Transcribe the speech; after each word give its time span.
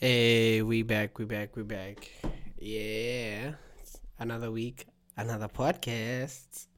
Hey, 0.00 0.62
we 0.62 0.84
back, 0.84 1.18
we 1.18 1.24
back, 1.24 1.56
we 1.56 1.64
back. 1.64 2.08
Yeah. 2.56 3.54
Another 4.20 4.48
week, 4.52 4.86
another 5.16 5.48
podcast. 5.48 6.68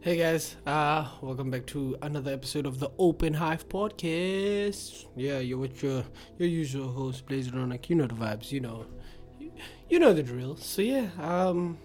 Hey 0.00 0.16
guys, 0.16 0.54
uh, 0.66 1.08
welcome 1.22 1.50
back 1.50 1.66
to 1.66 1.96
another 2.00 2.32
episode 2.32 2.64
of 2.64 2.78
the 2.78 2.92
Open 2.96 3.34
Hive 3.34 3.68
podcast. 3.68 5.06
Yeah, 5.16 5.40
you're 5.40 5.58
with 5.58 5.82
your 5.82 6.04
your 6.38 6.48
usual 6.48 6.92
host, 6.92 7.26
Blaze 7.26 7.50
Ronak. 7.50 7.88
You 7.88 7.96
know 7.96 8.06
the 8.06 8.14
vibes, 8.14 8.52
you 8.52 8.60
know, 8.60 8.86
you, 9.88 9.98
know 9.98 10.12
the 10.12 10.22
drill. 10.22 10.54
So 10.54 10.80
yeah, 10.80 11.08
um, 11.18 11.76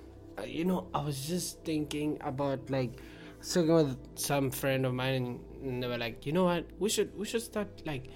you 0.46 0.66
know, 0.66 0.88
I 0.94 1.04
was 1.04 1.28
just 1.28 1.64
thinking 1.64 2.18
about 2.22 2.70
like 2.70 3.00
talking 3.42 3.74
with 3.74 3.98
some 4.16 4.52
friend 4.52 4.86
of 4.86 4.93
mine, 4.93 5.39
and 5.64 5.82
they 5.82 5.88
were 5.88 5.98
like, 5.98 6.26
you 6.26 6.34
know 6.34 6.46
what, 6.46 6.66
we 6.80 6.89
should 6.89 7.18
we 7.18 7.26
should 7.26 7.42
start 7.42 7.68
like 7.86 8.10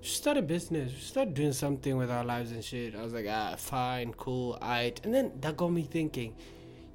start 0.00 0.36
a 0.36 0.42
business, 0.42 0.92
start 1.02 1.34
doing 1.34 1.52
something 1.52 1.96
with 1.96 2.10
our 2.10 2.24
lives 2.24 2.52
and 2.52 2.62
shit. 2.62 2.94
I 2.94 3.02
was 3.02 3.14
like, 3.14 3.26
ah, 3.28 3.54
fine, 3.56 4.12
cool, 4.14 4.52
alright. 4.60 5.00
And 5.04 5.14
then 5.14 5.32
that 5.40 5.56
got 5.56 5.72
me 5.72 5.82
thinking, 5.82 6.34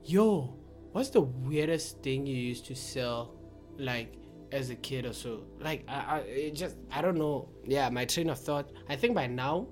yo, 0.03 0.53
what's 0.91 1.09
the 1.09 1.21
weirdest 1.21 2.03
thing 2.03 2.25
you 2.27 2.35
used 2.35 2.65
to 2.67 2.75
sell, 2.75 3.33
like 3.77 4.13
as 4.51 4.69
a 4.69 4.75
kid 4.75 5.05
or 5.05 5.13
so? 5.13 5.43
Like, 5.59 5.85
I, 5.87 6.21
I 6.21 6.51
just 6.53 6.75
I 6.91 7.01
don't 7.01 7.17
know. 7.17 7.49
Yeah, 7.65 7.89
my 7.89 8.05
train 8.05 8.29
of 8.29 8.39
thought. 8.39 8.69
I 8.87 8.95
think 8.95 9.15
by 9.15 9.27
now 9.27 9.67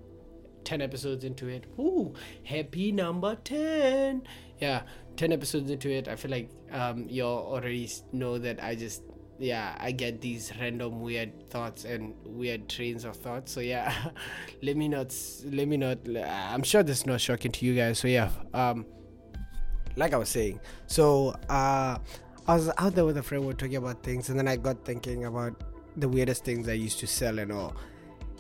10 0.67 0.81
episodes 0.81 1.23
into 1.23 1.47
it. 1.47 1.65
Ooh, 1.79 2.13
happy 2.43 2.91
number 2.91 3.35
10. 3.35 4.23
Yeah, 4.59 4.83
10 5.17 5.31
episodes 5.31 5.69
into 5.69 5.89
it. 5.89 6.07
I 6.07 6.15
feel 6.15 6.31
like 6.31 6.49
um, 6.71 7.07
you 7.09 7.23
already 7.23 7.89
know 8.11 8.37
that 8.37 8.63
I 8.63 8.75
just, 8.75 9.03
yeah, 9.39 9.75
I 9.79 9.91
get 9.91 10.21
these 10.21 10.51
random 10.59 11.01
weird 11.01 11.49
thoughts 11.49 11.85
and 11.85 12.15
weird 12.25 12.67
trains 12.69 13.05
of 13.05 13.15
thought. 13.17 13.49
So, 13.49 13.59
yeah, 13.59 13.93
let 14.63 14.77
me 14.77 14.87
not, 14.87 15.13
let 15.45 15.67
me 15.67 15.77
not, 15.77 15.99
I'm 16.25 16.63
sure 16.63 16.83
this 16.83 16.99
is 16.99 17.05
not 17.05 17.21
shocking 17.21 17.51
to 17.51 17.65
you 17.65 17.75
guys. 17.75 17.99
So, 17.99 18.07
yeah, 18.07 18.29
um, 18.53 18.85
like 19.95 20.13
I 20.13 20.17
was 20.17 20.29
saying, 20.29 20.59
so 20.85 21.35
uh, 21.49 21.97
I 22.47 22.55
was 22.55 22.71
out 22.77 22.95
there 22.95 23.05
with 23.05 23.17
a 23.17 23.23
friend, 23.23 23.45
we 23.45 23.51
are 23.51 23.55
talking 23.55 23.75
about 23.75 24.03
things, 24.03 24.29
and 24.29 24.39
then 24.39 24.47
I 24.47 24.55
got 24.55 24.85
thinking 24.85 25.25
about 25.25 25.63
the 25.97 26.07
weirdest 26.07 26.45
things 26.45 26.69
I 26.69 26.73
used 26.73 26.99
to 26.99 27.07
sell 27.07 27.39
and 27.39 27.51
all. 27.51 27.75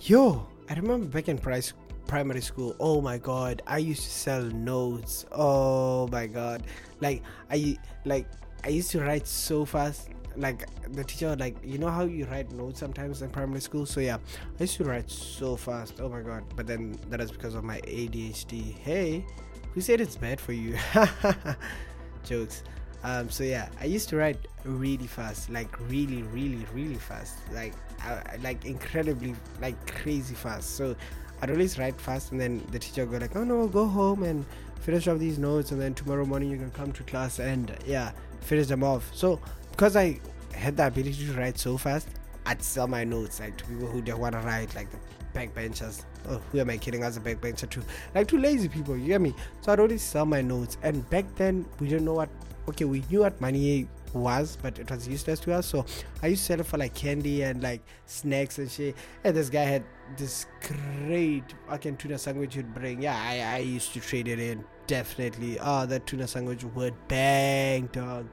Yo, 0.01 0.47
I 0.69 0.75
remember 0.75 1.07
back 1.07 1.27
in 1.27 1.37
price 1.37 1.73
primary 2.07 2.41
school 2.41 2.75
oh 2.79 3.01
my 3.01 3.17
god 3.17 3.61
i 3.67 3.77
used 3.77 4.03
to 4.03 4.09
sell 4.09 4.41
notes. 4.41 5.25
Oh 5.31 6.07
my 6.07 6.27
god. 6.27 6.63
Like 7.01 7.21
i 7.51 7.77
like 8.05 8.27
i 8.63 8.69
used 8.69 8.91
to 8.91 9.01
write 9.01 9.27
so 9.27 9.65
fast. 9.65 10.09
Like 10.35 10.67
the 10.93 11.03
teacher 11.03 11.35
like 11.35 11.57
you 11.63 11.77
know 11.77 11.89
how 11.89 12.05
you 12.05 12.25
write 12.25 12.51
notes 12.51 12.79
sometimes 12.79 13.21
in 13.21 13.29
primary 13.29 13.61
school? 13.61 13.85
So 13.85 13.99
yeah 13.99 14.17
i 14.59 14.63
used 14.63 14.77
to 14.77 14.83
write 14.83 15.09
so 15.09 15.55
fast. 15.55 15.99
Oh 15.99 16.09
my 16.09 16.21
god. 16.21 16.43
But 16.55 16.67
then 16.67 16.95
that 17.09 17.21
is 17.21 17.31
because 17.31 17.55
of 17.55 17.63
my 17.63 17.79
adhd 17.81 18.77
hey 18.77 19.25
who 19.73 19.81
said 19.81 20.01
it's 20.01 20.15
bad 20.15 20.39
for 20.39 20.53
you? 20.53 20.77
Jokes. 22.23 22.63
Um 23.03 23.29
so 23.29 23.43
yeah 23.43 23.69
i 23.79 23.85
used 23.85 24.09
to 24.09 24.15
write 24.15 24.39
really 24.63 25.07
fast. 25.07 25.49
Like 25.49 25.77
really 25.89 26.23
really 26.23 26.65
really 26.73 26.95
fast. 26.95 27.35
Like 27.51 27.73
I, 28.01 28.37
like 28.41 28.65
incredibly 28.65 29.35
like 29.61 29.75
crazy 29.91 30.35
fast. 30.35 30.75
So 30.75 30.95
I'd 31.41 31.51
always 31.51 31.77
write 31.77 31.99
fast, 31.99 32.31
and 32.31 32.41
then 32.41 32.65
the 32.71 32.79
teacher 32.79 33.05
would 33.05 33.19
go 33.19 33.25
like, 33.25 33.35
"Oh 33.35 33.43
no, 33.43 33.67
go 33.67 33.87
home 33.87 34.23
and 34.23 34.45
finish 34.81 35.07
off 35.07 35.19
these 35.19 35.37
notes, 35.37 35.71
and 35.71 35.81
then 35.81 35.93
tomorrow 35.93 36.25
morning 36.25 36.49
you 36.49 36.57
can 36.57 36.71
come 36.71 36.91
to 36.93 37.03
class 37.03 37.39
and 37.39 37.75
yeah, 37.85 38.11
finish 38.41 38.67
them 38.67 38.83
off." 38.83 39.09
So 39.13 39.39
because 39.71 39.95
I 39.95 40.19
had 40.53 40.77
the 40.77 40.87
ability 40.87 41.27
to 41.27 41.33
write 41.33 41.57
so 41.59 41.77
fast, 41.77 42.07
I'd 42.45 42.63
sell 42.63 42.87
my 42.87 43.03
notes 43.03 43.39
like 43.39 43.57
to 43.57 43.65
people 43.65 43.87
who 43.87 44.01
don't 44.01 44.19
want 44.19 44.33
to 44.33 44.39
write, 44.39 44.73
like 44.75 44.87
the 44.91 44.97
backbenchers. 45.37 46.03
Oh, 46.27 46.41
who 46.51 46.59
am 46.59 46.69
I 46.69 46.77
kidding? 46.77 47.03
I 47.03 47.07
was 47.07 47.17
a 47.17 47.21
backbencher 47.21 47.69
too. 47.69 47.83
Like 48.15 48.27
two 48.27 48.37
lazy 48.39 48.67
people, 48.67 48.97
you 48.97 49.07
get 49.07 49.21
me? 49.21 49.35
So 49.61 49.71
I'd 49.71 49.79
always 49.79 50.01
sell 50.01 50.25
my 50.25 50.41
notes, 50.41 50.77
and 50.81 51.07
back 51.09 51.25
then 51.35 51.65
we 51.79 51.87
didn't 51.87 52.05
know 52.05 52.13
what. 52.13 52.29
Okay, 52.69 52.85
we 52.85 53.03
knew 53.09 53.21
what 53.21 53.39
money 53.39 53.87
was, 54.13 54.57
but 54.61 54.79
it 54.79 54.89
was 54.89 55.07
useless 55.07 55.39
to 55.41 55.53
us. 55.53 55.67
So 55.67 55.85
I 56.21 56.27
used 56.27 56.43
to 56.43 56.53
sell 56.53 56.59
it 56.59 56.65
for 56.65 56.77
like 56.77 56.93
candy 56.93 57.43
and 57.43 57.61
like 57.61 57.81
snacks 58.05 58.57
and 58.57 58.69
shit. 58.69 58.95
And 59.23 59.35
this 59.35 59.49
guy 59.49 59.63
had 59.63 59.83
this 60.17 60.45
great 60.61 61.43
fucking 61.67 61.97
tuna 61.97 62.17
sandwich 62.17 62.55
he'd 62.55 62.73
bring. 62.73 63.01
Yeah, 63.01 63.15
I, 63.15 63.55
I 63.55 63.57
used 63.59 63.93
to 63.93 63.99
trade 63.99 64.27
it 64.27 64.39
in. 64.39 64.63
Definitely. 64.87 65.59
Oh, 65.59 65.85
that 65.85 66.05
tuna 66.05 66.27
sandwich 66.27 66.63
would 66.63 66.95
bang, 67.07 67.87
dog. 67.91 68.27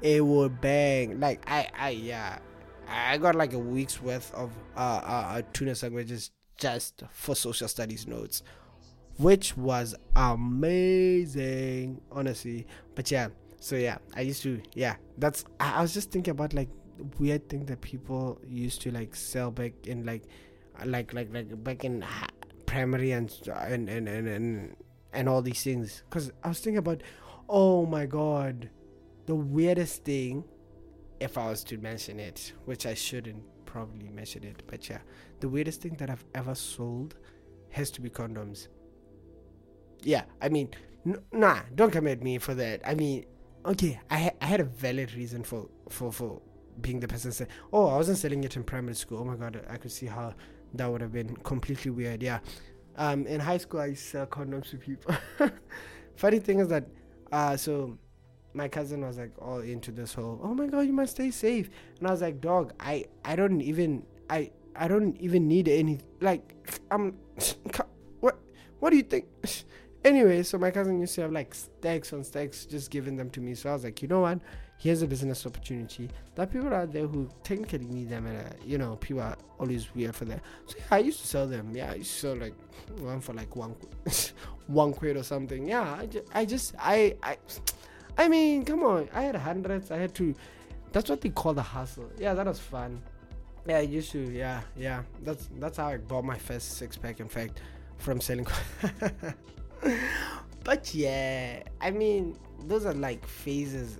It 0.00 0.24
would 0.24 0.60
bang. 0.60 1.18
Like 1.18 1.42
I 1.50 1.68
I 1.76 1.90
yeah. 1.90 2.38
I 2.88 3.18
got 3.18 3.34
like 3.34 3.52
a 3.52 3.58
week's 3.58 4.00
worth 4.00 4.32
of 4.32 4.50
uh, 4.76 4.80
uh, 4.80 5.26
uh 5.36 5.42
tuna 5.52 5.74
sandwiches 5.74 6.30
just 6.56 7.02
for 7.10 7.34
social 7.34 7.68
studies 7.68 8.06
notes, 8.06 8.42
which 9.16 9.56
was 9.56 9.94
amazing, 10.16 12.00
honestly. 12.10 12.66
But 12.94 13.10
yeah, 13.10 13.28
so 13.60 13.76
yeah 13.76 13.98
i 14.14 14.20
used 14.20 14.42
to 14.42 14.60
yeah 14.74 14.96
that's 15.18 15.44
i 15.60 15.80
was 15.82 15.92
just 15.92 16.10
thinking 16.10 16.32
about 16.32 16.52
like 16.54 16.68
weird 17.18 17.48
thing 17.48 17.64
that 17.66 17.80
people 17.80 18.40
used 18.46 18.80
to 18.82 18.90
like 18.90 19.14
sell 19.14 19.50
back 19.50 19.72
in 19.86 20.04
like 20.04 20.24
uh, 20.80 20.86
like 20.86 21.12
like 21.12 21.32
like 21.32 21.62
back 21.64 21.84
in 21.84 22.04
primary 22.66 23.12
and 23.12 23.32
and 23.46 23.88
and 23.88 24.08
and 24.08 24.28
and, 24.28 24.76
and 25.12 25.28
all 25.28 25.40
these 25.40 25.62
things. 25.62 26.02
Because 26.08 26.30
i 26.42 26.48
was 26.48 26.60
thinking 26.60 26.78
about 26.78 27.02
oh 27.48 27.86
my 27.86 28.04
god 28.06 28.68
the 29.26 29.34
weirdest 29.34 30.04
thing 30.04 30.44
if 31.20 31.38
i 31.38 31.48
was 31.48 31.64
to 31.64 31.78
mention 31.78 32.20
it 32.20 32.52
which 32.66 32.86
i 32.86 32.94
shouldn't 32.94 33.42
probably 33.66 34.08
mention 34.08 34.44
it 34.44 34.62
but 34.66 34.88
yeah 34.88 34.98
the 35.40 35.48
weirdest 35.48 35.80
thing 35.80 35.94
that 35.98 36.10
i've 36.10 36.24
ever 36.34 36.54
sold 36.54 37.16
has 37.70 37.90
to 37.90 38.00
be 38.00 38.08
condoms. 38.10 38.68
Yeah 40.02 40.22
i 40.40 40.48
mean 40.48 40.70
n- 41.06 41.22
nah 41.32 41.60
don't 41.74 41.90
come 41.90 42.06
at 42.06 42.22
me 42.22 42.38
for 42.38 42.54
that. 42.54 42.80
I 42.86 42.94
mean 42.94 43.24
okay, 43.64 44.00
I 44.10 44.18
ha- 44.18 44.36
I 44.40 44.46
had 44.46 44.60
a 44.60 44.64
valid 44.64 45.14
reason 45.14 45.42
for 45.44 45.68
for 45.88 46.12
for 46.12 46.40
being 46.80 47.00
the 47.00 47.08
person 47.08 47.32
said, 47.32 47.48
oh, 47.72 47.86
I 47.88 47.96
wasn't 47.96 48.18
selling 48.18 48.44
it 48.44 48.56
in 48.56 48.62
primary 48.64 48.94
school. 48.94 49.18
Oh 49.18 49.24
my 49.24 49.36
god, 49.36 49.64
I 49.68 49.76
could 49.76 49.90
see 49.92 50.06
how 50.06 50.34
that 50.74 50.86
would 50.90 51.00
have 51.00 51.12
been 51.12 51.34
completely 51.36 51.90
weird. 51.90 52.22
Yeah. 52.22 52.38
Um, 52.96 53.26
in 53.26 53.40
high 53.40 53.58
school, 53.58 53.80
I 53.80 53.94
sell 53.94 54.26
condoms 54.26 54.70
to 54.70 54.76
people. 54.76 55.14
Funny 56.16 56.40
thing 56.40 56.58
is 56.60 56.68
that, 56.68 56.86
uh, 57.30 57.56
so 57.56 57.96
my 58.54 58.68
cousin 58.68 59.02
was 59.06 59.18
like 59.18 59.32
all 59.40 59.60
into 59.60 59.92
this 59.92 60.14
whole, 60.14 60.40
oh 60.42 60.54
my 60.54 60.66
god, 60.66 60.80
you 60.80 60.92
must 60.92 61.12
stay 61.14 61.30
safe, 61.30 61.70
and 61.98 62.08
I 62.08 62.10
was 62.10 62.22
like, 62.22 62.40
dog, 62.40 62.72
I 62.80 63.04
I 63.24 63.36
don't 63.36 63.60
even 63.60 64.04
I 64.30 64.50
I 64.74 64.88
don't 64.88 65.16
even 65.18 65.48
need 65.48 65.68
any 65.68 66.00
like 66.20 66.54
I'm 66.90 67.16
what 68.20 68.38
what 68.80 68.90
do 68.90 68.96
you 68.96 69.02
think? 69.02 69.26
Anyway, 70.04 70.42
so 70.42 70.58
my 70.58 70.70
cousin 70.70 71.00
used 71.00 71.14
to 71.16 71.22
have 71.22 71.32
like 71.32 71.54
stacks 71.54 72.12
on 72.12 72.22
stacks 72.22 72.64
just 72.64 72.90
giving 72.90 73.16
them 73.16 73.28
to 73.30 73.40
me. 73.40 73.54
So 73.54 73.70
I 73.70 73.72
was 73.72 73.84
like, 73.84 74.00
you 74.00 74.08
know 74.08 74.20
what? 74.20 74.40
Here's 74.78 75.02
a 75.02 75.08
business 75.08 75.44
opportunity. 75.44 76.08
There 76.36 76.44
are 76.44 76.46
people 76.46 76.72
out 76.72 76.92
there 76.92 77.06
who 77.06 77.28
technically 77.42 77.84
need 77.84 78.08
them, 78.08 78.26
and 78.26 78.38
uh, 78.38 78.50
you 78.64 78.78
know, 78.78 78.94
people 78.96 79.22
are 79.22 79.36
always 79.58 79.92
weird 79.92 80.14
for 80.14 80.24
that. 80.26 80.40
So 80.66 80.76
yeah, 80.78 80.84
I 80.92 80.98
used 80.98 81.20
to 81.20 81.26
sell 81.26 81.48
them. 81.48 81.74
Yeah, 81.74 81.90
I 81.90 81.94
used 81.96 82.12
to 82.12 82.18
sell 82.18 82.36
like 82.36 82.54
one 83.00 83.20
for 83.20 83.32
like 83.32 83.56
one, 83.56 83.74
one 84.68 84.92
quid 84.92 85.16
or 85.16 85.24
something. 85.24 85.68
Yeah, 85.68 85.96
I 85.98 86.06
just, 86.06 86.26
I 86.32 86.44
just, 86.44 86.74
I, 86.78 87.16
I, 87.24 87.38
I 88.16 88.28
mean, 88.28 88.64
come 88.64 88.84
on. 88.84 89.08
I 89.12 89.22
had 89.22 89.34
hundreds. 89.34 89.90
I 89.90 89.96
had 89.96 90.14
to. 90.14 90.32
That's 90.92 91.10
what 91.10 91.22
they 91.22 91.30
call 91.30 91.54
the 91.54 91.62
hustle. 91.62 92.10
Yeah, 92.16 92.34
that 92.34 92.46
was 92.46 92.60
fun. 92.60 93.02
Yeah, 93.66 93.78
I 93.78 93.80
used 93.80 94.12
to. 94.12 94.20
Yeah, 94.30 94.60
yeah. 94.76 95.02
That's 95.24 95.48
that's 95.58 95.78
how 95.78 95.88
I 95.88 95.96
bought 95.96 96.24
my 96.24 96.38
first 96.38 96.78
six 96.78 96.96
pack. 96.96 97.18
In 97.18 97.28
fact, 97.28 97.60
from 97.98 98.20
selling. 98.20 98.46
but 100.64 100.94
yeah, 100.94 101.62
I 101.80 101.90
mean, 101.90 102.36
those 102.66 102.86
are 102.86 102.94
like 102.94 103.26
phases 103.26 103.98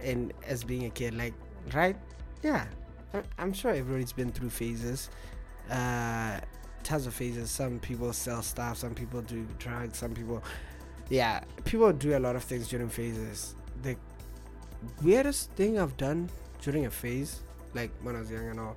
in 0.00 0.32
as 0.46 0.64
being 0.64 0.86
a 0.86 0.90
kid, 0.90 1.14
like 1.14 1.34
right? 1.74 1.96
Yeah, 2.42 2.66
I'm 3.38 3.52
sure 3.52 3.70
everybody's 3.72 4.12
been 4.12 4.30
through 4.30 4.50
phases. 4.50 5.10
Uh, 5.70 6.40
tons 6.82 7.06
of 7.06 7.14
phases. 7.14 7.50
Some 7.50 7.78
people 7.78 8.12
sell 8.12 8.42
stuff. 8.42 8.78
Some 8.78 8.94
people 8.94 9.22
do 9.22 9.46
drugs. 9.58 9.98
Some 9.98 10.14
people, 10.14 10.42
yeah, 11.08 11.40
people 11.64 11.92
do 11.92 12.16
a 12.16 12.20
lot 12.20 12.36
of 12.36 12.44
things 12.44 12.68
during 12.68 12.88
phases. 12.88 13.54
The 13.82 13.96
weirdest 15.02 15.50
thing 15.52 15.78
I've 15.78 15.96
done 15.96 16.30
during 16.62 16.86
a 16.86 16.90
phase, 16.90 17.40
like 17.74 17.90
when 18.02 18.16
I 18.16 18.20
was 18.20 18.30
young 18.30 18.48
and 18.48 18.60
all. 18.60 18.76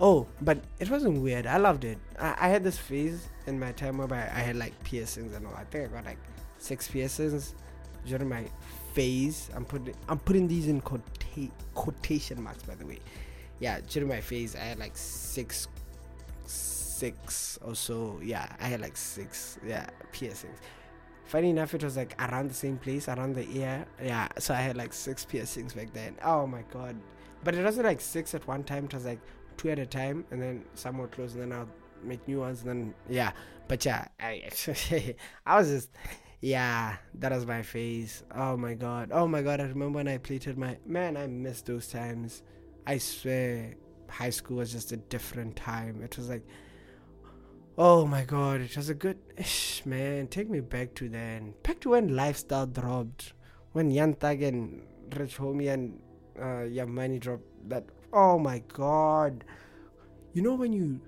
Oh, 0.00 0.26
but 0.40 0.58
it 0.78 0.88
wasn't 0.90 1.20
weird. 1.20 1.46
I 1.46 1.58
loved 1.58 1.84
it. 1.84 1.98
I, 2.18 2.34
I 2.40 2.48
had 2.48 2.64
this 2.64 2.78
phase 2.78 3.28
in 3.46 3.60
my 3.60 3.72
time 3.72 3.98
where 3.98 4.12
I, 4.12 4.22
I 4.40 4.42
had 4.42 4.56
like 4.56 4.82
piercings 4.82 5.34
and 5.34 5.46
all. 5.46 5.54
I 5.54 5.64
think 5.64 5.90
I 5.90 5.92
got 5.94 6.04
like 6.06 6.18
six 6.58 6.88
piercings 6.88 7.54
during 8.06 8.28
my 8.28 8.46
phase. 8.94 9.50
I'm 9.54 9.64
putting 9.64 9.94
I'm 10.08 10.18
putting 10.18 10.48
these 10.48 10.68
in 10.68 10.80
quota- 10.80 11.50
quotation 11.74 12.42
marks 12.42 12.62
by 12.62 12.74
the 12.76 12.86
way. 12.86 13.00
Yeah, 13.58 13.80
during 13.88 14.08
my 14.08 14.20
phase 14.22 14.56
I 14.56 14.60
had 14.60 14.78
like 14.78 14.96
six 14.96 15.68
six 16.46 17.58
or 17.62 17.74
so. 17.74 18.20
Yeah, 18.22 18.46
I 18.60 18.66
had 18.68 18.80
like 18.80 18.96
six 18.96 19.58
yeah 19.66 19.88
piercings. 20.12 20.58
funny 21.24 21.50
enough, 21.50 21.74
it 21.74 21.84
was 21.84 21.96
like 21.96 22.14
around 22.20 22.50
the 22.50 22.54
same 22.54 22.78
place, 22.78 23.08
around 23.08 23.34
the 23.34 23.46
ear. 23.56 23.86
Yeah, 24.02 24.28
so 24.38 24.54
I 24.54 24.60
had 24.62 24.76
like 24.76 24.92
six 24.94 25.24
piercings 25.24 25.74
back 25.74 25.92
then. 25.92 26.16
Oh 26.24 26.46
my 26.46 26.62
god! 26.72 26.96
But 27.44 27.54
it 27.54 27.64
wasn't 27.64 27.86
like 27.86 28.00
six 28.00 28.34
at 28.34 28.46
one 28.48 28.64
time. 28.64 28.86
It 28.86 28.94
was 28.94 29.04
like 29.04 29.20
two 29.60 29.70
at 29.70 29.78
a 29.78 29.86
time, 29.86 30.24
and 30.30 30.40
then 30.40 30.64
some 30.74 30.98
were 30.98 31.08
close, 31.08 31.34
and 31.34 31.42
then 31.42 31.52
I'll 31.52 31.68
make 32.02 32.26
new 32.26 32.40
ones. 32.40 32.62
And 32.62 32.70
then 32.70 32.94
yeah, 33.08 33.32
but 33.68 33.84
yeah, 33.84 34.08
I 34.18 34.50
I 35.46 35.58
was 35.58 35.68
just 35.68 35.90
yeah, 36.40 36.96
that 37.14 37.32
was 37.32 37.46
my 37.46 37.62
phase. 37.62 38.22
Oh 38.34 38.56
my 38.56 38.74
god. 38.74 39.10
Oh 39.12 39.26
my 39.26 39.42
god. 39.42 39.60
I 39.60 39.64
remember 39.64 39.96
when 39.96 40.08
I 40.08 40.18
pleated 40.18 40.56
my 40.56 40.78
man. 40.86 41.16
I 41.16 41.26
miss 41.26 41.62
those 41.62 41.88
times. 41.88 42.42
I 42.86 42.96
swear, 42.98 43.74
high 44.08 44.30
school 44.30 44.56
was 44.56 44.72
just 44.72 44.92
a 44.92 44.96
different 44.96 45.56
time. 45.56 46.02
It 46.02 46.16
was 46.16 46.30
like 46.30 46.46
Oh 47.78 48.04
my 48.06 48.24
god, 48.24 48.60
it 48.60 48.76
was 48.76 48.90
a 48.90 48.94
good 48.94 49.18
ish, 49.38 49.86
man. 49.86 50.26
Take 50.26 50.50
me 50.50 50.60
back 50.60 50.94
to 50.96 51.08
then. 51.08 51.54
Back 51.62 51.80
to 51.80 51.90
when 51.90 52.14
lifestyle 52.14 52.66
dropped. 52.66 53.32
When 53.72 53.90
Thug 54.14 54.42
and 54.42 54.82
Rich 55.16 55.38
Homie 55.38 55.72
and 55.72 55.98
uh, 56.38 56.68
Yamani 56.68 57.20
dropped 57.20 57.68
that. 57.70 57.84
Oh 58.12 58.38
my 58.38 58.62
god. 58.72 59.44
You 60.32 60.42
know 60.42 60.54
when 60.54 60.72
you 60.72 61.00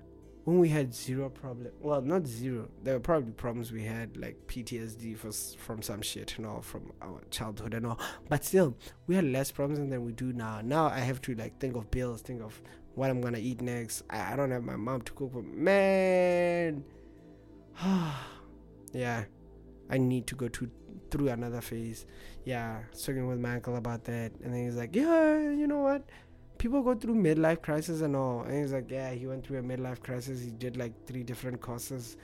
when 0.45 0.59
we 0.59 0.67
had 0.67 0.93
zero 0.93 1.29
problem 1.29 1.71
well 1.79 2.01
not 2.01 2.27
zero 2.27 2.67
there 2.83 2.95
were 2.95 2.99
probably 2.99 3.31
problems 3.31 3.71
we 3.71 3.81
had 3.81 4.17
like 4.17 4.35
ptsd 4.45 5.17
for, 5.17 5.31
from 5.57 5.81
some 5.81 6.01
shit 6.01 6.35
you 6.37 6.43
know 6.43 6.59
from 6.59 6.91
our 7.01 7.21
childhood 7.31 7.73
and 7.73 7.87
all 7.87 7.97
but 8.27 8.43
still 8.43 8.75
we 9.07 9.15
had 9.15 9.23
less 9.23 9.51
problems 9.51 9.79
than 9.89 10.03
we 10.03 10.11
do 10.11 10.33
now 10.33 10.59
now 10.59 10.87
i 10.87 10.99
have 10.99 11.21
to 11.21 11.33
like 11.35 11.57
think 11.61 11.77
of 11.77 11.89
bills 11.91 12.21
think 12.21 12.41
of 12.41 12.61
what 12.95 13.09
I'm 13.09 13.21
gonna 13.21 13.39
eat 13.39 13.61
next. 13.61 14.03
I, 14.09 14.33
I 14.33 14.35
don't 14.35 14.51
have 14.51 14.63
my 14.63 14.75
mom 14.75 15.01
to 15.01 15.13
cook, 15.13 15.31
but 15.33 15.45
man, 15.45 16.83
yeah, 18.93 19.25
I 19.89 19.97
need 19.97 20.27
to 20.27 20.35
go 20.35 20.47
to 20.47 20.69
through 21.09 21.29
another 21.29 21.61
phase. 21.61 22.05
Yeah, 22.45 22.79
talking 22.91 23.27
with 23.27 23.39
my 23.39 23.55
uncle 23.55 23.75
about 23.75 24.03
that, 24.05 24.33
and 24.43 24.53
then 24.53 24.65
he's 24.65 24.75
like, 24.75 24.95
yeah, 24.95 25.39
you 25.39 25.67
know 25.67 25.79
what? 25.79 26.07
People 26.63 26.81
go 26.81 26.95
through 26.95 27.15
midlife 27.15 27.61
crisis 27.61 27.99
and 27.99 28.15
all, 28.15 28.43
and 28.43 28.57
he's 28.57 28.71
like, 28.71 28.89
yeah, 28.89 29.11
he 29.11 29.27
went 29.27 29.45
through 29.45 29.59
a 29.59 29.61
midlife 29.61 30.01
crisis. 30.01 30.41
He 30.41 30.49
did 30.49 30.77
like 30.77 30.93
three 31.05 31.21
different 31.21 31.59
courses 31.59 32.15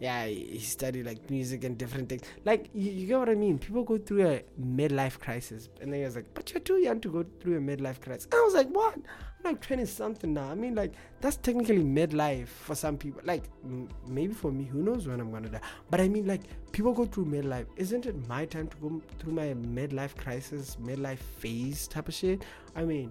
yeah, 0.00 0.26
he 0.26 0.58
studied 0.60 1.06
like 1.06 1.28
music 1.28 1.64
and 1.64 1.76
different 1.76 2.08
things. 2.08 2.22
Like, 2.44 2.70
you, 2.72 2.90
you, 2.92 3.06
get 3.08 3.18
what 3.18 3.28
I 3.28 3.34
mean? 3.34 3.58
People 3.58 3.82
go 3.82 3.98
through 3.98 4.28
a 4.28 4.44
midlife 4.60 5.18
crisis, 5.18 5.68
and 5.80 5.92
then 5.92 6.00
he 6.00 6.04
was 6.04 6.14
like, 6.14 6.32
"But 6.34 6.52
you're 6.52 6.60
too 6.60 6.78
young 6.78 7.00
to 7.00 7.10
go 7.10 7.24
through 7.40 7.56
a 7.56 7.60
midlife 7.60 8.00
crisis." 8.00 8.26
And 8.26 8.34
I 8.34 8.44
was 8.44 8.54
like, 8.54 8.68
"What? 8.68 8.94
I'm 8.94 9.44
like 9.44 9.60
twenty 9.60 9.86
something 9.86 10.34
now. 10.34 10.50
I 10.50 10.54
mean, 10.54 10.76
like 10.76 10.92
that's 11.20 11.36
technically 11.36 11.82
midlife 11.82 12.46
for 12.46 12.76
some 12.76 12.96
people. 12.96 13.22
Like, 13.24 13.44
m- 13.64 13.88
maybe 14.06 14.34
for 14.34 14.52
me, 14.52 14.64
who 14.64 14.82
knows 14.82 15.08
when 15.08 15.20
I'm 15.20 15.32
gonna 15.32 15.48
die? 15.48 15.60
But 15.90 16.00
I 16.00 16.08
mean, 16.08 16.26
like, 16.26 16.42
people 16.70 16.92
go 16.92 17.04
through 17.04 17.26
midlife. 17.26 17.66
Isn't 17.76 18.06
it 18.06 18.28
my 18.28 18.44
time 18.44 18.68
to 18.68 18.76
go 18.76 19.02
through 19.18 19.32
my 19.32 19.54
midlife 19.54 20.16
crisis, 20.16 20.76
midlife 20.76 21.18
phase 21.18 21.88
type 21.88 22.06
of 22.06 22.14
shit? 22.14 22.44
I 22.76 22.84
mean, 22.84 23.10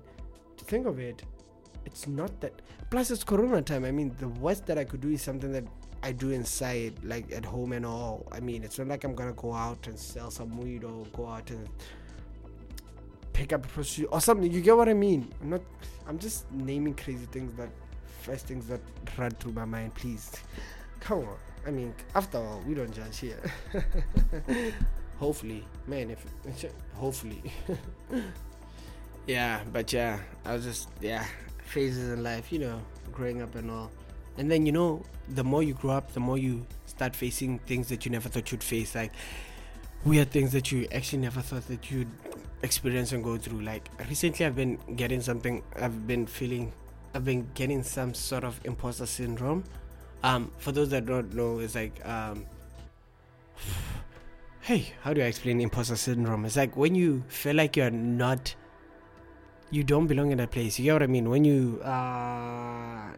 think 0.68 0.86
of 0.86 1.00
it, 1.00 1.24
it's 1.86 2.08
not 2.08 2.40
that. 2.42 2.62
Plus, 2.90 3.10
it's 3.12 3.24
Corona 3.24 3.62
time. 3.62 3.86
I 3.86 3.92
mean, 3.92 4.16
the 4.20 4.28
worst 4.28 4.66
that 4.68 4.78
I 4.78 4.84
could 4.84 5.02
do 5.02 5.10
is 5.10 5.22
something 5.22 5.52
that 5.54 5.64
I 6.04 6.12
do 6.12 6.32
inside, 6.32 6.94
like 7.04 7.32
at 7.32 7.46
home 7.46 7.72
and 7.72 7.86
all. 7.86 8.28
I 8.32 8.40
mean, 8.40 8.64
it's 8.64 8.78
not 8.78 8.88
like 8.88 9.04
I'm 9.04 9.16
gonna 9.16 9.34
go 9.34 9.54
out 9.54 9.88
and 9.88 9.98
sell 9.98 10.30
some 10.30 10.58
weed 10.58 10.84
or 10.84 11.06
go 11.14 11.28
out 11.28 11.50
and 11.50 11.68
pick 13.34 13.54
up 13.54 13.66
a 13.66 13.68
prostitute 13.68 14.10
or 14.12 14.22
something. 14.22 14.52
You 14.52 14.62
get 14.62 14.78
what 14.78 14.90
I 14.90 14.94
mean? 14.94 15.34
I'm 15.42 15.50
not. 15.50 15.62
I'm 16.08 16.20
just 16.20 16.50
naming 16.52 16.94
crazy 16.94 17.26
things 17.26 17.54
that 17.54 17.70
first 18.22 18.48
things 18.48 18.68
that 18.68 18.82
run 19.18 19.32
through 19.32 19.54
my 19.54 19.66
mind. 19.66 19.96
Please, 19.96 20.32
come 21.00 21.20
on. 21.20 21.38
I 21.66 21.72
mean, 21.72 21.94
after 22.16 22.38
all, 22.38 22.62
we 22.66 22.74
don't 22.74 22.94
judge 22.94 23.20
here. 23.20 23.42
hopefully, 25.18 25.64
man. 25.88 26.12
If 26.12 26.26
hopefully, 26.94 27.42
yeah. 29.28 29.62
But 29.72 29.94
yeah, 29.94 30.20
I 30.46 30.54
was 30.54 30.64
just 30.64 30.90
yeah 31.02 31.26
phases 31.66 32.12
in 32.12 32.24
life, 32.24 32.52
you 32.52 32.60
know, 32.60 32.82
growing 33.12 33.42
up 33.42 33.54
and 33.56 33.70
all. 33.70 33.92
And 34.38 34.50
then 34.50 34.66
you 34.66 34.72
know 34.72 35.04
the 35.30 35.44
more 35.44 35.62
you 35.64 35.74
grow 35.74 35.92
up 35.92 36.14
the 36.14 36.20
more 36.20 36.38
you 36.38 36.66
start 36.86 37.16
facing 37.16 37.60
things 37.60 37.90
that 37.90 38.06
you 38.06 38.12
never 38.12 38.30
thought 38.30 38.52
you'd 38.52 38.64
face 38.64 38.96
like 38.96 39.12
weird 40.06 40.32
things 40.32 40.52
that 40.54 40.72
you 40.72 40.88
actually 40.94 41.20
never 41.20 41.42
thought 41.42 41.68
that 41.68 41.92
you'd 41.92 42.08
experience 42.64 43.12
and 43.12 43.24
go 43.24 43.38
through. 43.38 43.62
Like 43.62 43.90
recently 44.08 44.46
i've 44.46 44.56
been 44.56 44.78
getting 44.96 45.22
something 45.22 45.64
i've 45.76 46.08
been 46.08 46.26
feeling 46.26 46.72
i've 47.14 47.26
been 47.26 47.48
getting 47.54 47.84
some 47.84 48.14
sort 48.14 48.44
of 48.44 48.60
imposter 48.64 49.06
syndrome. 49.06 49.64
Um 50.24 50.52
for 50.58 50.72
those 50.72 50.90
that 50.90 51.06
don't 51.06 51.34
know 51.34 51.60
it's 51.60 51.76
like 51.76 52.06
um 52.06 52.46
hey 54.62 54.94
how 55.02 55.14
do 55.14 55.22
i 55.22 55.26
explain 55.26 55.60
imposter 55.60 55.96
syndrome? 55.96 56.46
It's 56.46 56.56
like 56.56 56.78
when 56.78 56.96
you 56.96 57.24
feel 57.28 57.56
like 57.56 57.76
you're 57.76 57.92
not 57.92 58.56
you 59.70 59.84
don't 59.84 60.08
belong 60.08 60.32
in 60.32 60.38
that 60.38 60.52
place 60.52 60.80
you 60.80 60.86
get 60.86 60.94
what 60.94 61.04
i 61.04 61.08
mean 61.08 61.30
when 61.30 61.44
you 61.44 61.82
uh 61.84 63.12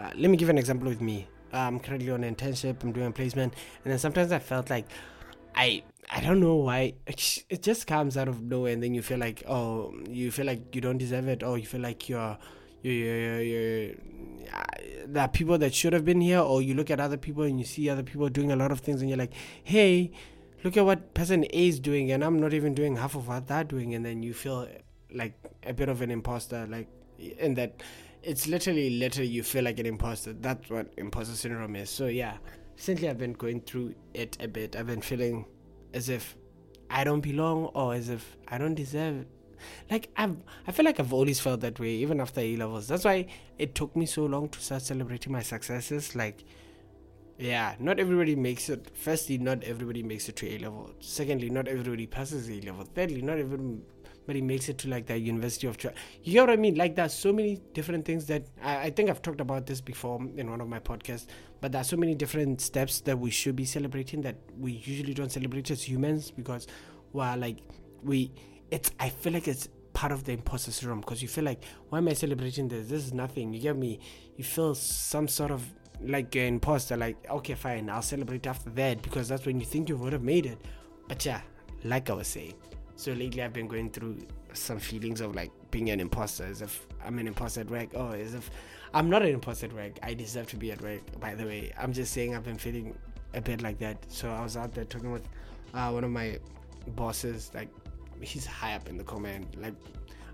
uh, 0.00 0.10
let 0.16 0.30
me 0.30 0.36
give 0.36 0.48
an 0.48 0.58
example 0.58 0.88
with 0.88 1.00
me. 1.00 1.28
I'm 1.52 1.80
currently 1.80 2.10
on 2.10 2.24
an 2.24 2.34
internship. 2.34 2.82
I'm 2.82 2.92
doing 2.92 3.12
placement, 3.12 3.54
and 3.84 3.92
then 3.92 3.98
sometimes 3.98 4.32
I 4.32 4.38
felt 4.38 4.70
like 4.70 4.86
I 5.54 5.82
I 6.08 6.20
don't 6.20 6.40
know 6.40 6.56
why 6.56 6.94
it 7.06 7.62
just 7.62 7.86
comes 7.86 8.16
out 8.16 8.28
of 8.28 8.40
nowhere, 8.40 8.72
and 8.72 8.82
then 8.82 8.94
you 8.94 9.02
feel 9.02 9.18
like 9.18 9.42
oh 9.48 9.92
you 10.08 10.30
feel 10.30 10.46
like 10.46 10.74
you 10.74 10.80
don't 10.80 10.98
deserve 10.98 11.28
it, 11.28 11.42
or 11.42 11.58
you 11.58 11.66
feel 11.66 11.80
like 11.80 12.08
you're 12.08 12.38
you 12.82 12.92
you 12.92 13.34
you 13.36 14.00
there 15.06 15.24
are 15.24 15.28
people 15.28 15.58
that 15.58 15.74
should 15.74 15.92
have 15.92 16.04
been 16.04 16.20
here, 16.20 16.38
or 16.38 16.62
you 16.62 16.74
look 16.74 16.90
at 16.90 17.00
other 17.00 17.16
people 17.16 17.42
and 17.42 17.58
you 17.58 17.66
see 17.66 17.88
other 17.90 18.04
people 18.04 18.28
doing 18.28 18.52
a 18.52 18.56
lot 18.56 18.70
of 18.70 18.80
things, 18.80 19.00
and 19.00 19.10
you're 19.10 19.18
like, 19.18 19.32
hey, 19.64 20.12
look 20.62 20.76
at 20.76 20.84
what 20.84 21.14
person 21.14 21.44
A 21.44 21.68
is 21.68 21.80
doing, 21.80 22.12
and 22.12 22.22
I'm 22.24 22.38
not 22.38 22.54
even 22.54 22.74
doing 22.74 22.96
half 22.96 23.16
of 23.16 23.26
what 23.26 23.48
they're 23.48 23.64
doing, 23.64 23.94
and 23.94 24.06
then 24.06 24.22
you 24.22 24.34
feel 24.34 24.68
like 25.12 25.34
a 25.64 25.72
bit 25.72 25.88
of 25.88 26.02
an 26.02 26.10
imposter, 26.10 26.66
like 26.68 26.88
in 27.18 27.54
that 27.54 27.82
it's 28.22 28.46
literally 28.46 28.98
literally 28.98 29.28
you 29.28 29.42
feel 29.42 29.64
like 29.64 29.78
an 29.78 29.86
imposter 29.86 30.32
that's 30.34 30.68
what 30.70 30.92
imposter 30.96 31.34
syndrome 31.34 31.76
is 31.76 31.88
so 31.88 32.06
yeah 32.06 32.36
recently 32.76 33.08
i've 33.08 33.18
been 33.18 33.32
going 33.32 33.60
through 33.60 33.94
it 34.14 34.36
a 34.40 34.48
bit 34.48 34.76
i've 34.76 34.86
been 34.86 35.00
feeling 35.00 35.44
as 35.94 36.08
if 36.08 36.36
i 36.90 37.02
don't 37.02 37.20
belong 37.20 37.64
or 37.74 37.94
as 37.94 38.08
if 38.08 38.36
i 38.48 38.58
don't 38.58 38.74
deserve 38.74 39.24
like 39.90 40.10
I've, 40.16 40.36
I 40.66 40.72
feel 40.72 40.86
like 40.86 40.98
I've 41.00 41.12
always 41.12 41.38
felt 41.38 41.60
that 41.60 41.78
way, 41.78 41.90
even 41.90 42.18
after 42.18 42.40
A 42.40 42.56
levels. 42.56 42.88
That's 42.88 43.04
why 43.04 43.26
it 43.58 43.74
took 43.74 43.94
me 43.94 44.06
so 44.06 44.24
long 44.24 44.48
to 44.48 44.58
start 44.58 44.80
celebrating 44.80 45.34
my 45.34 45.42
successes. 45.42 46.16
Like, 46.16 46.44
yeah, 47.38 47.74
not 47.78 48.00
everybody 48.00 48.34
makes 48.36 48.70
it. 48.70 48.90
Firstly, 48.94 49.36
not 49.36 49.62
everybody 49.64 50.02
makes 50.02 50.30
it 50.30 50.36
to 50.36 50.48
A 50.48 50.58
level. 50.60 50.90
Secondly, 51.00 51.50
not 51.50 51.68
everybody 51.68 52.06
passes 52.06 52.48
A 52.48 52.58
level. 52.62 52.86
Thirdly, 52.94 53.20
not 53.20 53.36
everybody 53.36 53.82
but 54.26 54.36
he 54.36 54.42
makes 54.42 54.68
it 54.68 54.78
to 54.78 54.88
like 54.88 55.06
the 55.06 55.18
University 55.18 55.66
of 55.66 55.76
Tra- 55.76 55.92
you 56.22 56.36
know 56.36 56.42
what 56.42 56.50
I 56.50 56.56
mean? 56.56 56.76
Like 56.76 56.94
there's 56.94 57.12
so 57.12 57.32
many 57.32 57.60
different 57.72 58.04
things 58.04 58.26
that 58.26 58.46
I, 58.62 58.76
I, 58.76 58.90
think 58.90 59.10
I've 59.10 59.22
talked 59.22 59.40
about 59.40 59.66
this 59.66 59.80
before 59.80 60.20
in 60.36 60.50
one 60.50 60.60
of 60.60 60.68
my 60.68 60.78
podcasts. 60.78 61.26
But 61.60 61.72
there's 61.72 61.88
so 61.88 61.96
many 61.96 62.14
different 62.14 62.60
steps 62.60 63.00
that 63.02 63.18
we 63.18 63.30
should 63.30 63.56
be 63.56 63.64
celebrating 63.64 64.22
that 64.22 64.36
we 64.58 64.72
usually 64.72 65.14
don't 65.14 65.32
celebrate 65.32 65.70
as 65.70 65.82
humans 65.82 66.30
because, 66.30 66.66
well, 67.12 67.36
like 67.36 67.58
we, 68.02 68.32
it's 68.70 68.90
I 69.00 69.08
feel 69.08 69.32
like 69.32 69.48
it's 69.48 69.68
part 69.92 70.12
of 70.12 70.24
the 70.24 70.32
imposter 70.32 70.70
syndrome 70.70 71.00
because 71.00 71.20
you 71.20 71.28
feel 71.28 71.44
like 71.44 71.64
why 71.88 71.98
am 71.98 72.08
I 72.08 72.12
celebrating 72.12 72.68
this? 72.68 72.88
This 72.88 73.06
is 73.06 73.12
nothing. 73.12 73.52
You 73.52 73.60
get 73.60 73.76
me? 73.76 74.00
You 74.36 74.44
feel 74.44 74.74
some 74.74 75.28
sort 75.28 75.50
of 75.50 75.64
like 76.00 76.34
an 76.36 76.42
imposter. 76.42 76.96
Like 76.96 77.16
okay, 77.28 77.54
fine, 77.54 77.90
I'll 77.90 78.02
celebrate 78.02 78.46
after 78.46 78.70
that 78.70 79.02
because 79.02 79.28
that's 79.28 79.44
when 79.44 79.58
you 79.58 79.66
think 79.66 79.88
you 79.88 79.96
would 79.96 80.12
have 80.12 80.22
made 80.22 80.46
it. 80.46 80.58
But 81.08 81.24
yeah, 81.26 81.40
like 81.84 82.08
I 82.10 82.12
was 82.14 82.28
saying 82.28 82.54
so 83.00 83.12
lately, 83.12 83.42
I've 83.42 83.54
been 83.54 83.66
going 83.66 83.88
through 83.88 84.18
some 84.52 84.78
feelings 84.78 85.22
of 85.22 85.34
like 85.34 85.50
being 85.70 85.88
an 85.88 86.00
imposter, 86.00 86.44
as 86.44 86.60
if 86.60 86.86
I'm 87.02 87.18
an 87.18 87.26
imposter 87.26 87.62
at 87.62 87.70
work. 87.70 87.88
Oh, 87.94 88.10
as 88.10 88.34
if 88.34 88.50
I'm 88.92 89.08
not 89.08 89.22
an 89.22 89.28
imposter 89.28 89.66
at 89.66 89.72
work. 89.72 89.92
I 90.02 90.12
deserve 90.12 90.48
to 90.48 90.58
be 90.58 90.70
at 90.70 90.82
work. 90.82 91.00
By 91.18 91.34
the 91.34 91.46
way, 91.46 91.72
I'm 91.78 91.94
just 91.94 92.12
saying 92.12 92.36
I've 92.36 92.44
been 92.44 92.58
feeling 92.58 92.94
a 93.32 93.40
bit 93.40 93.62
like 93.62 93.78
that. 93.78 94.04
So 94.08 94.28
I 94.30 94.42
was 94.42 94.58
out 94.58 94.74
there 94.74 94.84
talking 94.84 95.12
with 95.12 95.26
uh, 95.72 95.88
one 95.90 96.04
of 96.04 96.10
my 96.10 96.38
bosses. 96.88 97.50
Like 97.54 97.70
he's 98.20 98.44
high 98.44 98.74
up 98.74 98.86
in 98.86 98.98
the 98.98 99.04
command. 99.04 99.46
Like, 99.56 99.76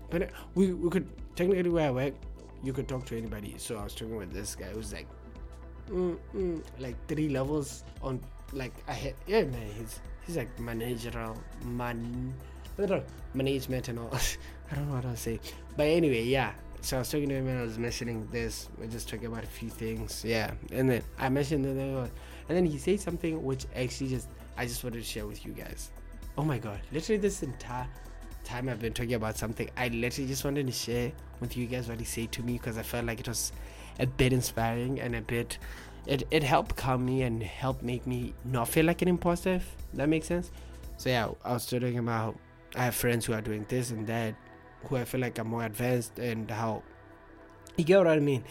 but 0.09 0.29
we 0.53 0.73
we 0.73 0.89
could 0.89 1.07
technically 1.37 1.69
where 1.69 1.87
I 1.87 1.91
work, 1.91 2.15
you 2.63 2.73
could 2.73 2.89
talk 2.89 3.05
to 3.05 3.17
anybody. 3.17 3.55
So 3.57 3.77
I 3.77 3.85
was 3.85 3.95
talking 3.95 4.17
with 4.17 4.33
this 4.33 4.57
guy 4.57 4.65
who's 4.65 4.91
like, 4.91 5.07
mm, 5.89 6.17
mm, 6.35 6.61
like 6.79 6.97
three 7.07 7.29
levels 7.29 7.85
on 8.01 8.19
like 8.53 8.73
I 8.87 8.93
had 8.93 9.13
yeah 9.25 9.43
man 9.43 9.67
he's 9.77 9.99
he's 10.25 10.37
like 10.37 10.59
managerial 10.59 11.37
man 11.65 12.33
management 13.33 13.87
and 13.87 13.99
all. 13.99 14.11
I 14.71 14.75
don't 14.75 14.87
know 14.87 14.95
what 14.95 15.03
to 15.03 15.15
say. 15.15 15.39
But 15.75 15.87
anyway, 15.87 16.23
yeah. 16.23 16.53
So 16.81 16.97
I 16.97 16.99
was 16.99 17.09
talking 17.09 17.29
to 17.29 17.35
him 17.35 17.47
and 17.47 17.59
I 17.59 17.61
was 17.63 17.77
mentioning 17.77 18.27
this. 18.31 18.69
We're 18.77 18.87
just 18.87 19.09
talking 19.09 19.27
about 19.27 19.43
a 19.43 19.47
few 19.47 19.69
things. 19.69 20.23
Yeah. 20.25 20.51
And 20.71 20.89
then 20.89 21.03
I 21.17 21.29
mentioned 21.29 21.65
the 21.65 22.09
and 22.49 22.57
then 22.57 22.65
he 22.65 22.77
said 22.77 22.99
something 22.99 23.43
which 23.43 23.65
actually 23.75 24.09
just 24.09 24.29
I 24.57 24.65
just 24.65 24.83
wanted 24.83 24.99
to 24.99 25.03
share 25.03 25.25
with 25.25 25.45
you 25.45 25.53
guys. 25.53 25.91
Oh 26.37 26.43
my 26.43 26.57
god. 26.57 26.79
Literally 26.91 27.19
this 27.19 27.43
entire 27.43 27.87
time 28.43 28.69
I've 28.69 28.79
been 28.79 28.93
talking 28.93 29.15
about 29.15 29.37
something, 29.37 29.69
I 29.75 29.89
literally 29.89 30.27
just 30.27 30.45
wanted 30.45 30.67
to 30.67 30.73
share 30.73 31.11
with 31.39 31.57
you 31.57 31.65
guys 31.65 31.89
what 31.89 31.99
he 31.99 32.05
said 32.05 32.31
to 32.33 32.43
me 32.43 32.53
because 32.53 32.77
I 32.77 32.83
felt 32.83 33.05
like 33.05 33.19
it 33.19 33.27
was 33.27 33.51
a 33.99 34.05
bit 34.05 34.31
inspiring 34.31 34.99
and 34.99 35.15
a 35.15 35.21
bit 35.21 35.57
it, 36.05 36.23
it 36.31 36.41
helped 36.41 36.75
calm 36.75 37.05
me 37.05 37.23
and 37.23 37.43
helped 37.43 37.83
make 37.83 38.07
me 38.07 38.33
not 38.45 38.69
feel 38.69 38.85
like 38.85 39.01
an 39.01 39.09
imposter. 39.09 39.59
That 39.93 40.07
makes 40.07 40.27
sense. 40.27 40.51
So 40.97 41.09
yeah, 41.09 41.29
I 41.43 41.53
was 41.53 41.65
talking 41.65 41.97
about 41.97 42.37
I 42.75 42.85
have 42.85 42.95
friends 42.95 43.25
who 43.25 43.33
are 43.33 43.41
doing 43.41 43.65
this 43.67 43.91
and 43.91 44.05
that, 44.07 44.35
who 44.85 44.97
I 44.97 45.05
feel 45.05 45.21
like 45.21 45.39
are 45.39 45.43
more 45.43 45.63
advanced, 45.63 46.19
and 46.19 46.49
how 46.49 46.83
you 47.77 47.83
get 47.83 47.97
what 47.97 48.07
I 48.07 48.19
mean, 48.19 48.43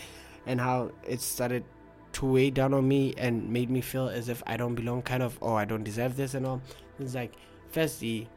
and 0.46 0.60
how 0.60 0.92
it 1.04 1.20
started 1.20 1.64
to 2.12 2.26
weigh 2.26 2.50
down 2.50 2.72
on 2.72 2.88
me 2.88 3.14
and 3.18 3.48
made 3.50 3.68
me 3.70 3.80
feel 3.80 4.08
as 4.08 4.28
if 4.28 4.42
I 4.46 4.56
don't 4.56 4.74
belong, 4.74 5.02
kind 5.02 5.22
of, 5.22 5.36
or 5.40 5.58
I 5.58 5.64
don't 5.64 5.84
deserve 5.84 6.16
this 6.16 6.34
and 6.34 6.46
all. 6.46 6.62
It's 6.98 7.14
like, 7.14 7.34
firstly, 7.70 8.28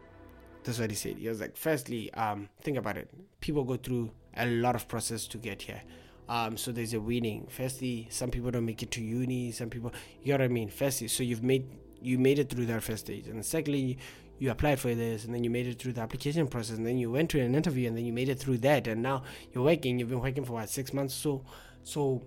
that's 0.64 0.80
what 0.80 0.90
he 0.90 0.96
said. 0.96 1.18
He 1.18 1.30
was 1.30 1.40
like, 1.40 1.56
firstly, 1.56 2.14
um, 2.14 2.50
think 2.62 2.78
about 2.78 2.98
it. 2.98 3.10
People 3.40 3.64
go 3.64 3.78
through 3.78 4.12
a 4.36 4.46
lot 4.48 4.76
of 4.76 4.88
process 4.88 5.28
to 5.28 5.38
get 5.38 5.62
here. 5.62 5.82
Um, 6.28 6.58
so 6.58 6.72
there's 6.72 6.94
a 6.94 7.00
winning. 7.00 7.48
Firstly, 7.50 8.08
some 8.12 8.30
people 8.30 8.52
don't 8.52 8.66
make 8.66 8.84
it 8.84 8.92
to 8.92 9.02
uni. 9.02 9.52
Some 9.52 9.70
people, 9.70 9.94
you 10.22 10.34
know 10.34 10.40
what 10.40 10.46
I 10.46 10.48
mean. 10.50 10.70
Firstly, 10.70 11.08
so 11.08 11.24
you've 11.24 11.44
made 11.44 11.66
you 12.02 12.18
made 12.18 12.40
it 12.40 12.50
through 12.50 12.66
that 12.68 12.82
first 12.84 13.06
stage, 13.06 13.28
and 13.28 13.46
secondly, 13.46 13.98
you 14.40 14.50
applied 14.50 14.80
for 14.80 14.96
this, 14.96 15.26
and 15.26 15.34
then 15.34 15.44
you 15.44 15.50
made 15.50 15.68
it 15.68 15.80
through 15.80 15.94
the 15.94 16.02
application 16.02 16.48
process, 16.48 16.78
and 16.78 16.88
then 16.88 16.98
you 16.98 17.12
went 17.12 17.30
to 17.32 17.40
an 17.42 17.54
interview, 17.54 17.88
and 17.88 17.98
then 17.98 18.06
you 18.06 18.14
made 18.14 18.30
it 18.30 18.40
through 18.40 18.58
that, 18.60 18.88
and 18.88 19.02
now 19.02 19.24
you're 19.54 19.64
working. 19.64 20.00
You've 20.00 20.10
been 20.10 20.22
working 20.22 20.46
for 20.46 20.54
what 20.54 20.70
six 20.70 20.94
months, 20.94 21.14
so 21.14 21.44
so 21.84 22.24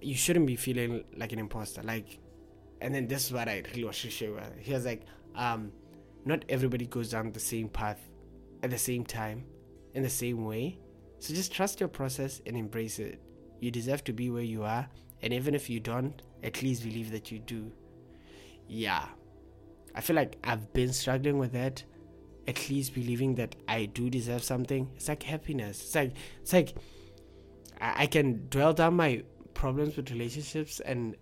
you 0.00 0.14
shouldn't 0.14 0.46
be 0.46 0.56
feeling 0.56 1.04
like 1.16 1.32
an 1.32 1.38
imposter. 1.38 1.82
Like, 1.82 2.18
and 2.80 2.94
then 2.94 3.06
this 3.06 3.26
is 3.26 3.32
what 3.32 3.48
I 3.48 3.62
really 3.74 3.84
to 3.84 4.10
share. 4.10 4.52
He 4.58 4.72
was 4.72 4.84
like, 4.84 5.02
um, 5.34 5.72
not 6.24 6.44
everybody 6.48 6.86
goes 6.86 7.10
down 7.10 7.32
the 7.32 7.40
same 7.40 7.68
path 7.68 8.00
at 8.62 8.70
the 8.70 8.78
same 8.78 9.04
time, 9.04 9.44
in 9.94 10.02
the 10.02 10.10
same 10.10 10.44
way. 10.44 10.78
So 11.20 11.32
just 11.32 11.52
trust 11.52 11.80
your 11.80 11.88
process 11.88 12.42
and 12.46 12.56
embrace 12.56 12.98
it. 12.98 13.20
You 13.60 13.70
deserve 13.70 14.04
to 14.04 14.12
be 14.12 14.28
where 14.30 14.42
you 14.42 14.64
are, 14.64 14.88
and 15.22 15.32
even 15.32 15.54
if 15.54 15.70
you 15.70 15.80
don't, 15.80 16.20
at 16.42 16.62
least 16.62 16.82
believe 16.82 17.12
that 17.12 17.30
you 17.30 17.38
do. 17.38 17.72
Yeah. 18.68 19.06
I 19.94 20.00
feel 20.00 20.16
like 20.16 20.36
I've 20.44 20.72
been 20.72 20.92
struggling 20.92 21.38
with 21.38 21.52
that. 21.52 21.82
At 22.46 22.68
least 22.68 22.94
believing 22.94 23.36
that 23.36 23.56
I 23.68 23.86
do 23.86 24.10
deserve 24.10 24.44
something. 24.44 24.90
It's 24.96 25.08
like 25.08 25.22
happiness. 25.22 25.80
It's 25.80 25.94
like 25.94 26.12
it's 26.42 26.52
like 26.52 26.74
I, 27.80 28.02
I 28.02 28.06
can 28.06 28.48
dwell 28.50 28.74
down 28.74 28.94
my 28.94 29.22
problems 29.54 29.96
with 29.96 30.10
relationships 30.10 30.80
and 30.80 31.16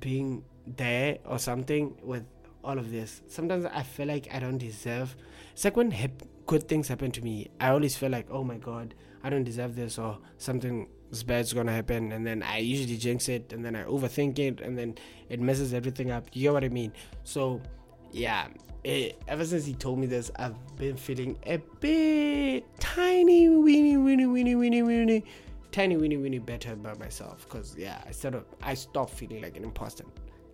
being 0.00 0.44
there 0.66 1.18
or 1.24 1.38
something 1.38 1.96
with 2.02 2.24
all 2.62 2.78
of 2.78 2.90
this. 2.90 3.22
Sometimes 3.28 3.64
I 3.64 3.82
feel 3.82 4.08
like 4.08 4.28
I 4.32 4.40
don't 4.40 4.58
deserve. 4.58 5.16
It's 5.52 5.64
like 5.64 5.76
when 5.76 5.90
hip, 5.90 6.22
good 6.46 6.68
things 6.68 6.88
happen 6.88 7.10
to 7.12 7.22
me, 7.22 7.48
I 7.60 7.70
always 7.70 7.96
feel 7.96 8.10
like, 8.10 8.26
oh 8.30 8.44
my 8.44 8.58
god, 8.58 8.94
I 9.22 9.30
don't 9.30 9.44
deserve 9.44 9.74
this 9.74 9.98
or 9.98 10.18
something 10.36 10.88
bad's 11.26 11.52
gonna 11.52 11.72
happen, 11.72 12.12
and 12.12 12.26
then 12.26 12.42
I 12.42 12.58
usually 12.58 12.96
jinx 12.96 13.28
it, 13.28 13.52
and 13.52 13.64
then 13.64 13.74
I 13.74 13.84
overthink 13.84 14.38
it, 14.38 14.60
and 14.60 14.76
then 14.76 14.96
it 15.28 15.40
messes 15.40 15.72
everything 15.72 16.10
up. 16.10 16.26
You 16.34 16.42
get 16.42 16.52
what 16.52 16.64
I 16.64 16.68
mean? 16.68 16.92
So, 17.24 17.62
yeah. 18.12 18.48
It, 18.84 19.20
ever 19.26 19.44
since 19.44 19.66
he 19.66 19.74
told 19.74 19.98
me 19.98 20.06
this, 20.06 20.30
I've 20.36 20.54
been 20.76 20.96
feeling 20.96 21.36
a 21.44 21.58
bit 21.80 22.64
tiny, 22.80 23.48
weeny, 23.48 23.96
weeny, 23.96 24.26
weeny, 24.26 24.54
weeny, 24.54 24.82
weeny, 24.82 25.24
tiny, 25.72 25.96
weeny, 25.96 26.16
weeny 26.16 26.38
better 26.38 26.72
about 26.72 26.98
myself. 26.98 27.48
Cause 27.48 27.74
yeah, 27.76 28.00
I 28.06 28.12
sort 28.12 28.34
of 28.34 28.44
I 28.62 28.74
stopped 28.74 29.12
feeling 29.12 29.42
like 29.42 29.56
an 29.56 29.64
imposter. 29.64 30.04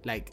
Like 0.05 0.33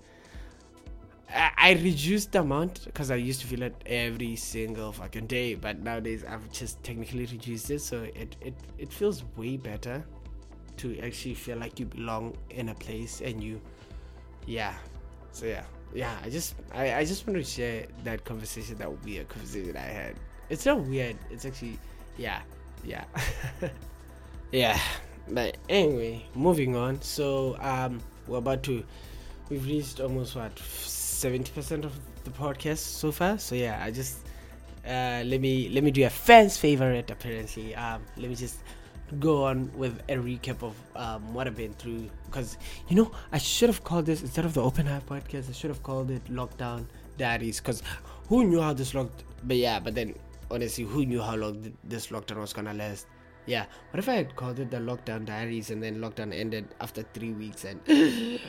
I, 1.34 1.74
reduced 1.74 2.32
the 2.34 2.42
amount 2.42 2.86
because 2.86 3.12
I 3.12 3.16
used 3.16 3.42
to 3.42 3.48
feel 3.48 3.64
it 3.64 3.76
every 3.86 4.36
single 4.36 4.92
fucking 4.92 5.28
day, 5.28 5.56
but 5.56 5.80
nowadays 5.80 6.26
I've 6.28 6.52
just 6.52 6.84
technically 6.84 7.26
reduced 7.26 7.70
it, 7.72 7.80
so 7.80 8.04
it, 8.04 8.36
it, 8.42 8.54
it 8.78 8.92
feels 8.92 9.24
way 9.38 9.58
better 9.58 10.04
to 10.78 11.00
actually 11.00 11.36
feel 11.36 11.58
like 11.58 11.80
you 11.80 11.86
belong 11.86 12.36
in 12.50 12.70
a 12.70 12.76
place 12.76 13.22
and 13.22 13.42
you, 13.42 13.62
yeah. 14.46 14.74
So 15.32 15.46
yeah, 15.46 15.64
yeah. 15.94 16.18
I 16.24 16.30
just 16.30 16.56
I, 16.74 16.96
I 16.96 17.06
just 17.06 17.26
want 17.28 17.38
to 17.38 17.44
share 17.44 17.86
that 18.04 18.24
conversation. 18.26 18.78
That 18.78 18.90
a 18.90 19.24
conversation 19.26 19.76
I 19.76 19.80
had. 19.80 20.16
It's 20.50 20.66
not 20.66 20.80
weird. 20.82 21.18
It's 21.30 21.46
actually 21.46 21.80
yeah, 22.18 22.42
yeah, 22.84 23.06
yeah. 24.52 24.80
But 25.30 25.58
anyway, 25.70 26.26
moving 26.36 26.76
on. 26.76 27.02
So 27.02 27.58
um, 27.60 28.02
we're 28.28 28.40
about 28.40 28.64
to. 28.64 28.84
We've 29.50 29.66
reached 29.66 30.00
almost 30.00 30.36
what 30.36 30.56
70% 30.56 31.84
of 31.84 31.94
the 32.24 32.30
podcast 32.32 32.78
so 32.78 33.12
far. 33.12 33.38
So 33.38 33.56
yeah, 33.56 33.82
I 33.84 33.92
just 33.92 34.20
uh, 34.86 35.24
let 35.26 35.42
me 35.42 35.70
let 35.70 35.84
me 35.84 35.92
do 35.92 36.06
a 36.06 36.10
fans 36.10 36.58
favorite 36.58 37.12
apparently. 37.12 37.76
Um, 37.76 38.02
let 38.18 38.30
me 38.30 38.36
just 38.36 38.58
go 39.20 39.44
on 39.46 39.72
with 39.76 40.02
a 40.10 40.16
recap 40.16 40.64
of 40.64 40.76
um, 40.96 41.34
what 41.34 41.48
I've 41.48 41.56
been 41.56 41.74
through 41.74 42.10
because 42.26 42.58
you 42.88 42.96
know 42.96 43.12
I 43.32 43.38
should 43.38 43.70
have 43.70 43.84
called 43.84 44.06
this 44.06 44.22
instead 44.22 44.46
of 44.46 44.54
the 44.54 44.62
open 44.62 44.86
hype 44.86 45.08
podcast. 45.08 45.50
I 45.50 45.54
should 45.54 45.70
have 45.70 45.84
called 45.84 46.12
it 46.12 46.24
lockdown 46.26 46.86
diaries 47.18 47.60
because 47.60 47.84
who 48.28 48.46
knew 48.46 48.62
how 48.62 48.74
this 48.74 48.94
locked? 48.94 49.24
But 49.44 49.58
yeah, 49.58 49.80
but 49.80 49.96
then 49.96 50.16
honestly, 50.50 50.84
who 50.84 51.06
knew 51.06 51.22
how 51.22 51.36
long 51.36 51.74
this 51.84 52.08
lockdown 52.08 52.38
was 52.38 52.54
gonna 52.54 52.74
last? 52.74 53.08
Yeah, 53.46 53.66
what 53.90 54.00
if 54.00 54.08
I 54.08 54.14
had 54.14 54.36
called 54.36 54.60
it 54.60 54.70
the 54.72 54.78
lockdown 54.78 55.26
diaries 55.26 55.72
and 55.72 55.82
then 55.82 55.98
lockdown 55.98 56.34
ended 56.34 56.68
after 56.80 57.04
three 57.14 57.32
weeks 57.32 57.66
and 57.66 57.80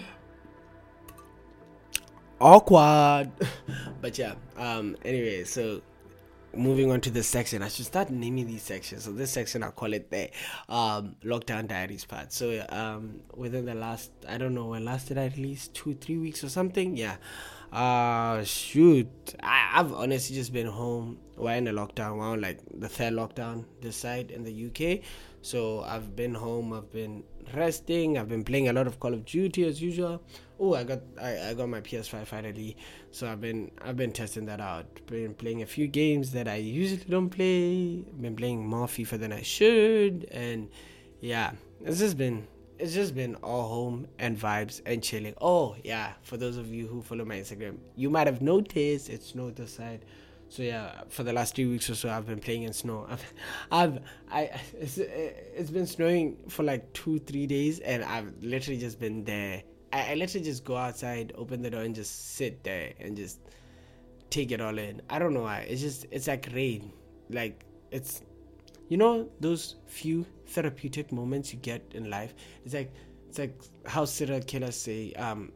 awkward 2.40 3.30
but 4.00 4.18
yeah 4.18 4.34
um 4.56 4.96
anyway 5.04 5.44
so 5.44 5.80
moving 6.54 6.90
on 6.90 7.00
to 7.00 7.10
this 7.10 7.26
section 7.26 7.62
i 7.62 7.68
should 7.68 7.86
start 7.86 8.10
naming 8.10 8.46
these 8.46 8.62
sections. 8.62 9.04
So 9.04 9.12
this 9.12 9.30
section 9.30 9.62
i'll 9.62 9.72
call 9.72 9.92
it 9.92 10.10
the 10.10 10.30
um 10.68 11.16
lockdown 11.24 11.68
diaries 11.68 12.04
part. 12.04 12.32
So 12.32 12.64
um 12.68 13.20
within 13.34 13.64
the 13.64 13.74
last 13.74 14.10
i 14.28 14.38
don't 14.38 14.54
know 14.54 14.66
when 14.66 14.84
last 14.84 15.10
i 15.12 15.26
release 15.36 15.68
two 15.68 15.94
three 15.94 16.18
weeks 16.18 16.44
or 16.44 16.48
something? 16.48 16.96
Yeah. 16.96 17.16
Uh 17.72 18.44
shoot. 18.44 19.08
I, 19.42 19.70
i've 19.74 19.92
honestly 19.92 20.36
just 20.36 20.52
been 20.52 20.66
home. 20.66 21.18
We're 21.36 21.54
in 21.54 21.68
a 21.68 21.72
lockdown. 21.72 22.18
We're 22.18 22.24
on 22.24 22.40
like 22.40 22.58
the 22.72 22.88
third 22.88 23.14
lockdown 23.14 23.64
this 23.80 23.96
side 23.96 24.30
in 24.30 24.44
the 24.44 24.66
uk 24.66 25.02
so 25.42 25.82
i've 25.82 26.14
been 26.14 26.34
home. 26.34 26.72
I've 26.72 26.90
been 26.92 27.24
resting. 27.54 28.18
I've 28.18 28.28
been 28.28 28.44
playing 28.44 28.68
a 28.68 28.72
lot 28.72 28.86
of 28.86 29.00
call 29.00 29.12
of 29.12 29.24
duty 29.24 29.64
as 29.64 29.80
usual. 29.82 30.22
Oh 30.60 30.74
i 30.74 30.84
got 30.84 31.00
I, 31.20 31.48
I 31.50 31.54
got 31.54 31.68
my 31.68 31.80
ps5 31.80 32.26
finally. 32.26 32.76
So 33.10 33.30
i've 33.30 33.40
been 33.40 33.70
i've 33.82 33.96
been 33.96 34.12
testing 34.12 34.46
that 34.46 34.60
out. 34.60 34.86
Been 35.06 35.34
playing 35.34 35.62
a 35.62 35.66
few 35.66 35.86
games 35.86 36.32
that 36.32 36.48
i 36.48 36.56
usually 36.56 37.04
don't 37.08 37.30
play. 37.30 38.04
Been 38.20 38.36
playing 38.36 38.66
more 38.66 38.86
fifa 38.86 39.18
than 39.18 39.32
i 39.32 39.42
should. 39.42 40.26
And 40.30 40.68
yeah 41.20 41.52
it's 41.84 41.98
just 41.98 42.16
been 42.16 42.46
it's 42.78 42.94
just 42.94 43.14
been 43.14 43.36
all 43.36 43.68
home 43.68 44.08
and 44.18 44.36
vibes 44.38 44.80
and 44.86 45.02
chilling. 45.02 45.34
Oh 45.40 45.76
yeah 45.84 46.12
for 46.22 46.36
those 46.36 46.56
of 46.56 46.68
you 46.68 46.86
who 46.86 47.02
follow 47.02 47.24
my 47.24 47.36
instagram 47.36 47.78
you 47.96 48.10
might 48.10 48.26
have 48.26 48.42
noticed 48.42 49.08
it's 49.08 49.28
snowed 49.28 49.56
this 49.56 49.74
side 49.74 50.04
so 50.52 50.62
yeah 50.62 51.00
for 51.08 51.22
the 51.22 51.32
last 51.32 51.54
three 51.54 51.66
weeks 51.66 51.88
or 51.88 51.94
so 51.94 52.10
i've 52.10 52.26
been 52.26 52.38
playing 52.38 52.64
in 52.64 52.72
snow 52.72 53.06
i've, 53.08 53.32
I've 53.70 53.98
i 54.30 54.60
it's, 54.78 54.98
it's 54.98 55.70
been 55.70 55.86
snowing 55.86 56.36
for 56.48 56.62
like 56.62 56.92
two 56.92 57.18
three 57.20 57.46
days 57.46 57.78
and 57.78 58.04
i've 58.04 58.32
literally 58.42 58.78
just 58.78 59.00
been 59.00 59.24
there 59.24 59.62
I, 59.92 60.12
I 60.12 60.14
literally 60.14 60.44
just 60.44 60.64
go 60.64 60.76
outside, 60.76 61.32
open 61.36 61.62
the 61.62 61.70
door, 61.70 61.82
and 61.82 61.94
just 61.94 62.34
sit 62.36 62.64
there 62.64 62.92
and 62.98 63.16
just 63.16 63.40
take 64.30 64.50
it 64.50 64.60
all 64.60 64.78
in. 64.78 65.02
I 65.10 65.18
don't 65.18 65.34
know 65.34 65.42
why. 65.42 65.60
It's 65.60 65.80
just 65.80 66.06
it's 66.10 66.26
like 66.26 66.48
rain. 66.54 66.92
Like 67.30 67.64
it's 67.90 68.22
you 68.88 68.96
know 68.96 69.28
those 69.40 69.76
few 69.86 70.24
therapeutic 70.46 71.12
moments 71.12 71.52
you 71.52 71.58
get 71.58 71.82
in 71.94 72.10
life. 72.10 72.34
It's 72.64 72.74
like 72.74 72.92
it's 73.28 73.38
like 73.38 73.60
how 73.86 74.04
serial 74.04 74.40
killers 74.40 74.76
say, 74.76 75.12
um, 75.14 75.52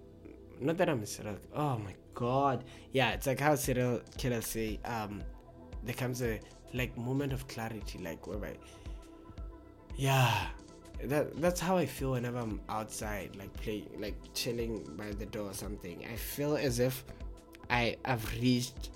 not 0.60 0.76
that 0.78 0.88
I'm 0.88 1.02
a 1.02 1.06
serial. 1.06 1.38
Oh 1.54 1.78
my 1.78 1.94
god, 2.16 2.64
yeah, 2.92 3.10
it's 3.10 3.28
like 3.28 3.38
how 3.38 3.54
serial 3.54 4.00
killers 4.18 4.46
say, 4.46 4.80
um, 4.84 5.22
there 5.84 5.94
comes 5.94 6.22
a 6.22 6.40
like 6.74 6.96
moment 6.98 7.32
of 7.32 7.46
clarity, 7.46 7.98
like 8.02 8.26
whereby, 8.26 8.54
yeah, 9.94 10.48
that 11.04 11.40
that's 11.40 11.60
how 11.60 11.76
I 11.76 11.86
feel 11.86 12.12
whenever 12.12 12.38
I'm 12.38 12.60
outside, 12.68 13.36
like 13.36 13.52
playing, 13.62 13.88
like 14.00 14.16
chilling 14.34 14.82
by 14.96 15.10
the 15.12 15.26
door 15.26 15.50
or 15.50 15.54
something. 15.54 16.04
I 16.12 16.16
feel 16.16 16.56
as 16.56 16.80
if 16.80 17.04
I 17.70 17.96
have 18.04 18.24
reached 18.40 18.90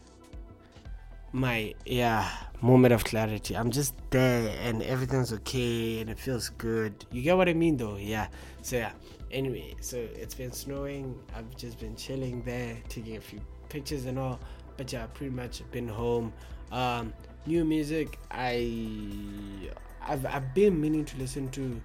my 1.32 1.74
yeah 1.86 2.28
moment 2.62 2.92
of 2.92 3.04
clarity. 3.04 3.54
I'm 3.56 3.70
just 3.70 3.94
there 4.10 4.52
and 4.62 4.82
everything's 4.82 5.32
okay 5.32 6.00
and 6.00 6.10
it 6.10 6.18
feels 6.18 6.48
good. 6.48 7.04
You 7.12 7.22
get 7.22 7.36
what 7.36 7.48
I 7.48 7.54
mean, 7.54 7.76
though? 7.76 7.96
Yeah. 7.96 8.28
So 8.62 8.76
yeah. 8.76 8.92
Anyway, 9.30 9.74
so 9.80 9.96
it's 9.96 10.34
been 10.34 10.52
snowing. 10.52 11.18
I've 11.34 11.56
just 11.56 11.78
been 11.78 11.94
chilling 11.96 12.42
there, 12.42 12.76
taking 12.88 13.16
a 13.16 13.20
few 13.20 13.40
pictures 13.68 14.06
and 14.06 14.18
all. 14.18 14.40
But 14.76 14.92
yeah, 14.92 15.06
pretty 15.06 15.34
much 15.34 15.62
been 15.70 15.88
home. 15.88 16.32
Um, 16.72 17.12
new 17.46 17.64
music. 17.64 18.18
I 18.30 19.70
I've, 20.02 20.26
I've 20.26 20.54
been 20.54 20.80
meaning 20.80 21.04
to 21.04 21.16
listen 21.18 21.48
to 21.50 21.80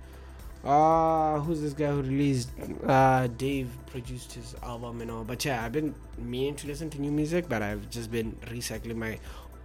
uh 0.65 1.39
who's 1.41 1.61
this 1.61 1.73
guy 1.73 1.91
who 1.91 2.01
released 2.01 2.49
uh 2.87 3.27
dave 3.37 3.69
produced 3.85 4.33
his 4.33 4.55
album 4.63 4.99
and 4.99 5.11
all 5.11 5.23
but 5.23 5.45
yeah 5.45 5.63
i've 5.63 5.71
been 5.71 5.93
meaning 6.17 6.55
to 6.55 6.65
listen 6.65 6.89
to 6.89 6.99
new 6.99 7.11
music 7.11 7.47
but 7.47 7.61
i've 7.61 7.87
just 7.91 8.09
been 8.09 8.31
recycling 8.47 8.95
my 8.95 9.19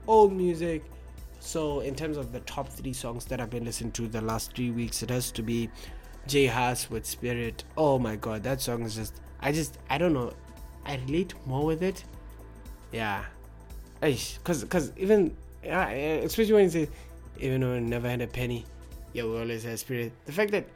old 0.07 0.31
music 0.31 0.83
so 1.39 1.81
in 1.81 1.95
terms 1.95 2.19
of 2.19 2.33
the 2.33 2.41
top 2.41 2.69
three 2.69 2.93
songs 2.93 3.25
that 3.25 3.41
i've 3.41 3.49
been 3.49 3.65
listening 3.65 3.91
to 3.91 4.09
the 4.09 4.21
last 4.21 4.55
three 4.55 4.71
weeks 4.71 5.03
it 5.03 5.09
has 5.09 5.31
to 5.31 5.43
be 5.43 5.71
J 6.27 6.47
Hus 6.47 6.91
with 6.91 7.07
Spirit. 7.07 7.65
Oh 7.77 7.99
my 7.99 8.17
god, 8.17 8.43
that 8.43 8.61
song 8.61 8.83
is 8.83 8.95
just 8.95 9.21
I 9.41 9.53
just 9.53 9.79
I 9.89 9.99
don't 9.99 10.13
know. 10.13 10.33
I 10.85 10.97
relate 11.07 11.35
more 11.47 11.65
with 11.65 11.83
it. 11.83 12.05
Yeah. 12.93 13.25
Cause 14.45 14.65
cause 14.65 14.93
even 14.97 15.37
especially 15.63 16.55
when 16.55 16.65
you 16.65 16.71
say 16.71 16.89
even 17.39 17.61
though 17.61 17.75
I 17.75 17.81
never 17.81 18.09
had 18.09 18.21
a 18.21 18.27
penny, 18.27 18.65
yeah, 19.13 19.25
we 19.25 19.39
always 19.39 19.65
had 19.65 19.79
spirit. 19.79 20.13
The 20.27 20.33
fact 20.33 20.53
that 20.53 20.67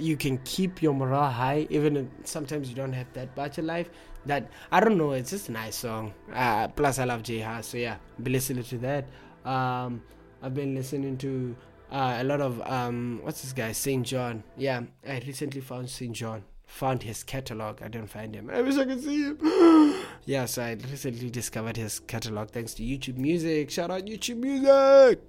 you 0.00 0.16
can 0.16 0.38
keep 0.44 0.82
your 0.82 0.94
morale 0.94 1.30
high 1.30 1.66
even 1.70 2.10
sometimes 2.24 2.68
you 2.68 2.74
don't 2.74 2.92
have 2.92 3.12
that 3.12 3.36
much 3.36 3.58
in 3.58 3.66
life 3.66 3.90
that 4.24 4.48
i 4.72 4.80
don't 4.80 4.96
know 4.96 5.12
it's 5.12 5.30
just 5.30 5.48
a 5.48 5.52
nice 5.52 5.76
song 5.76 6.12
uh, 6.32 6.66
plus 6.68 6.98
i 6.98 7.04
love 7.04 7.22
j 7.22 7.46
so 7.60 7.76
yeah 7.76 7.96
be 8.22 8.30
listening 8.30 8.64
to 8.64 8.78
that 8.78 9.04
um, 9.44 10.02
i've 10.42 10.54
been 10.54 10.74
listening 10.74 11.16
to 11.18 11.54
uh, 11.90 12.18
a 12.20 12.24
lot 12.24 12.40
of 12.40 12.60
um, 12.62 13.20
what's 13.22 13.42
this 13.42 13.52
guy 13.52 13.72
St. 13.72 14.06
John. 14.06 14.44
Yeah, 14.56 14.82
I 15.06 15.22
recently 15.26 15.60
found 15.60 15.90
St. 15.90 16.12
John. 16.12 16.44
Found 16.66 17.02
his 17.02 17.24
catalog. 17.24 17.82
I 17.82 17.88
didn't 17.88 18.10
find 18.10 18.32
him. 18.32 18.48
I 18.48 18.62
wish 18.62 18.76
I 18.76 18.84
could 18.84 19.02
see 19.02 19.24
him. 19.24 20.04
yeah, 20.24 20.44
so 20.44 20.62
I 20.62 20.76
recently 20.88 21.28
discovered 21.28 21.76
his 21.76 21.98
catalog 21.98 22.50
thanks 22.50 22.74
to 22.74 22.84
YouTube 22.84 23.16
Music. 23.16 23.70
Shout 23.70 23.90
out 23.90 24.06
YouTube 24.06 24.36
Music. 24.36 25.20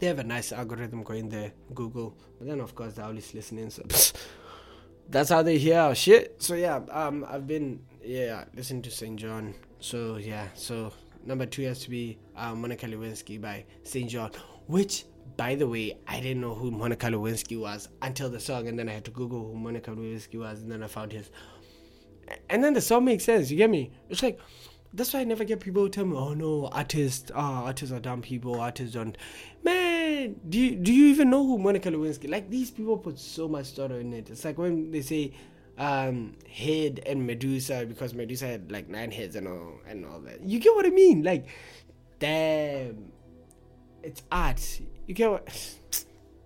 They 0.00 0.06
have 0.08 0.18
a 0.18 0.24
nice 0.24 0.52
algorithm 0.52 1.04
going 1.04 1.28
there, 1.28 1.52
Google. 1.74 2.16
But 2.38 2.48
then 2.48 2.60
of 2.60 2.74
course 2.74 2.94
they're 2.94 3.04
always 3.04 3.32
listening, 3.34 3.70
so 3.70 3.82
that's 5.08 5.30
how 5.30 5.42
they 5.42 5.58
hear 5.58 5.78
our 5.78 5.94
shit. 5.94 6.42
So 6.42 6.54
yeah, 6.54 6.80
um, 6.90 7.24
I've 7.28 7.46
been 7.46 7.80
yeah 8.02 8.44
listening 8.54 8.82
to 8.82 8.90
St. 8.90 9.16
John. 9.16 9.54
So 9.78 10.16
yeah, 10.16 10.48
so 10.54 10.92
number 11.24 11.46
two 11.46 11.62
has 11.62 11.78
to 11.80 11.90
be 11.90 12.18
uh, 12.36 12.54
Monica 12.56 12.86
Lewinsky 12.86 13.40
by 13.40 13.64
St. 13.84 14.10
John, 14.10 14.32
which 14.66 15.04
by 15.36 15.54
the 15.54 15.66
way, 15.66 15.98
I 16.06 16.20
didn't 16.20 16.40
know 16.40 16.54
who 16.54 16.70
Monica 16.70 17.06
Lewinsky 17.06 17.58
was 17.58 17.88
until 18.02 18.30
the 18.30 18.40
song, 18.40 18.68
and 18.68 18.78
then 18.78 18.88
I 18.88 18.92
had 18.92 19.04
to 19.06 19.10
Google 19.10 19.52
who 19.52 19.58
Monica 19.58 19.90
Lewinsky 19.90 20.38
was, 20.38 20.62
and 20.62 20.70
then 20.70 20.82
I 20.82 20.86
found 20.86 21.12
his. 21.12 21.30
And 22.50 22.62
then 22.62 22.74
the 22.74 22.80
song 22.80 23.04
makes 23.04 23.24
sense. 23.24 23.50
You 23.50 23.56
get 23.56 23.70
me? 23.70 23.90
It's 24.08 24.22
like 24.22 24.38
that's 24.92 25.12
why 25.12 25.20
I 25.20 25.24
never 25.24 25.44
get 25.44 25.60
people 25.60 25.88
tell 25.88 26.04
me, 26.04 26.16
"Oh 26.16 26.34
no, 26.34 26.68
artists, 26.68 27.30
ah, 27.34 27.64
artists 27.64 27.92
are 27.92 28.00
dumb 28.00 28.22
people. 28.22 28.60
Artists 28.60 28.94
don't." 28.94 29.16
Man, 29.62 30.36
do 30.48 30.58
you 30.58 30.76
do 30.76 30.92
you 30.92 31.06
even 31.06 31.30
know 31.30 31.46
who 31.46 31.58
Monica 31.58 31.90
Lewinsky? 31.90 32.30
Like 32.30 32.50
these 32.50 32.70
people 32.70 32.96
put 32.96 33.18
so 33.18 33.48
much 33.48 33.68
thought 33.70 33.92
in 33.92 34.12
it. 34.12 34.30
It's 34.30 34.44
like 34.44 34.58
when 34.58 34.90
they 34.90 35.02
say 35.02 35.32
um, 35.78 36.34
head 36.50 37.00
and 37.06 37.26
Medusa 37.26 37.86
because 37.86 38.14
Medusa 38.14 38.46
had 38.46 38.72
like 38.72 38.88
nine 38.88 39.10
heads 39.10 39.36
and 39.36 39.46
all 39.46 39.80
and 39.86 40.04
all 40.04 40.20
that. 40.20 40.42
You 40.42 40.58
get 40.58 40.74
what 40.74 40.86
I 40.86 40.90
mean? 40.90 41.22
Like, 41.22 41.46
damn, 42.18 43.12
it's 44.02 44.22
art. 44.32 44.80
You 45.08 45.14
get 45.14 45.30
what? 45.30 45.78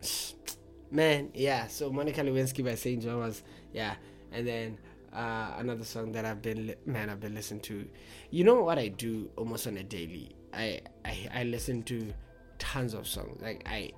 Man, 0.93 1.31
yeah. 1.35 1.67
So 1.67 1.91
Monica 1.91 2.21
Lewinsky 2.21 2.65
by 2.65 2.77
St. 2.77 3.03
John 3.03 3.19
was 3.19 3.43
yeah, 3.73 3.97
and 4.31 4.47
then 4.47 4.79
uh, 5.13 5.55
another 5.59 5.85
song 5.85 6.13
that 6.13 6.25
I've 6.25 6.41
been 6.41 6.69
li- 6.69 6.77
man 6.87 7.11
I've 7.11 7.19
been 7.19 7.35
listening 7.35 7.61
to. 7.63 7.85
You 8.31 8.45
know 8.45 8.63
what 8.63 8.79
I 8.79 8.87
do 8.87 9.29
almost 9.37 9.67
on 9.67 9.79
a 9.79 9.83
daily? 9.83 10.37
I 10.55 10.81
I, 11.05 11.29
I 11.35 11.43
listen 11.43 11.83
to 11.85 12.15
tons 12.61 12.95
of 12.95 13.09
songs. 13.09 13.43
Like 13.43 13.65
I 13.67 13.91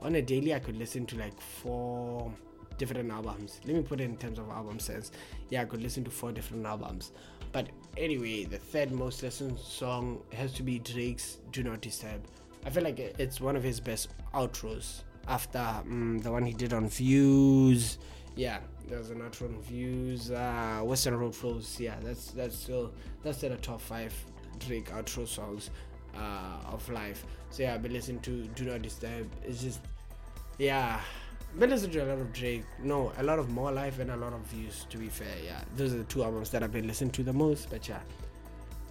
on 0.00 0.16
a 0.16 0.22
daily 0.22 0.52
I 0.52 0.58
could 0.58 0.76
listen 0.76 1.06
to 1.06 1.16
like 1.16 1.40
four 1.40 2.32
different 2.78 3.12
albums. 3.12 3.60
Let 3.64 3.76
me 3.76 3.82
put 3.82 4.00
it 4.00 4.04
in 4.04 4.16
terms 4.16 4.40
of 4.40 4.50
album 4.50 4.80
sense. 4.80 5.12
Yeah, 5.48 5.62
I 5.62 5.64
could 5.66 5.80
listen 5.80 6.02
to 6.02 6.10
four 6.10 6.32
different 6.32 6.66
albums. 6.66 7.12
But 7.52 7.68
anyway, 7.96 8.46
the 8.46 8.58
third 8.58 8.90
most 8.90 9.22
listened 9.22 9.60
song 9.60 10.22
has 10.32 10.52
to 10.54 10.64
be 10.64 10.80
Drake's 10.80 11.38
"Do 11.52 11.62
Not 11.62 11.82
Disturb." 11.82 12.22
I 12.64 12.70
feel 12.70 12.82
like 12.82 12.98
it's 12.98 13.40
one 13.40 13.56
of 13.56 13.62
his 13.62 13.80
best 13.80 14.10
outros 14.34 15.02
after 15.28 15.58
um, 15.58 16.20
the 16.22 16.30
one 16.30 16.44
he 16.44 16.52
did 16.52 16.72
on 16.72 16.88
Views. 16.88 17.98
Yeah, 18.36 18.58
there's 18.88 19.10
an 19.10 19.20
outro 19.20 19.48
on 19.48 19.62
Views. 19.62 20.30
Uh, 20.30 20.80
Weston 20.84 21.16
Road 21.16 21.34
Flows. 21.34 21.78
Yeah, 21.78 21.96
that's 22.02 22.30
that's 22.30 22.56
still 22.56 22.92
that's 23.22 23.42
in 23.42 23.52
the 23.52 23.58
top 23.58 23.80
five 23.80 24.14
Drake 24.58 24.90
outro 24.90 25.26
songs 25.26 25.70
uh, 26.16 26.70
of 26.72 26.88
life. 26.88 27.24
So 27.50 27.62
yeah, 27.62 27.74
I've 27.74 27.82
been 27.82 27.92
listening 27.92 28.20
to 28.20 28.44
Do 28.54 28.64
Not 28.64 28.82
Disturb. 28.82 29.30
It's 29.44 29.62
just 29.62 29.80
yeah. 30.58 31.00
Been 31.58 31.68
listening 31.68 31.90
to 31.92 32.04
a 32.04 32.06
lot 32.06 32.18
of 32.18 32.32
Drake. 32.32 32.64
No, 32.82 33.12
a 33.18 33.22
lot 33.22 33.38
of 33.38 33.50
More 33.50 33.70
Life 33.70 33.98
and 33.98 34.10
a 34.10 34.16
lot 34.16 34.32
of 34.32 34.40
Views. 34.46 34.86
To 34.88 34.96
be 34.96 35.08
fair, 35.08 35.34
yeah, 35.44 35.60
those 35.76 35.92
are 35.92 35.98
the 35.98 36.04
two 36.04 36.24
albums 36.24 36.48
that 36.50 36.62
I've 36.62 36.72
been 36.72 36.86
listening 36.86 37.10
to 37.10 37.22
the 37.22 37.32
most. 37.32 37.68
But 37.68 37.86
yeah, 37.86 38.00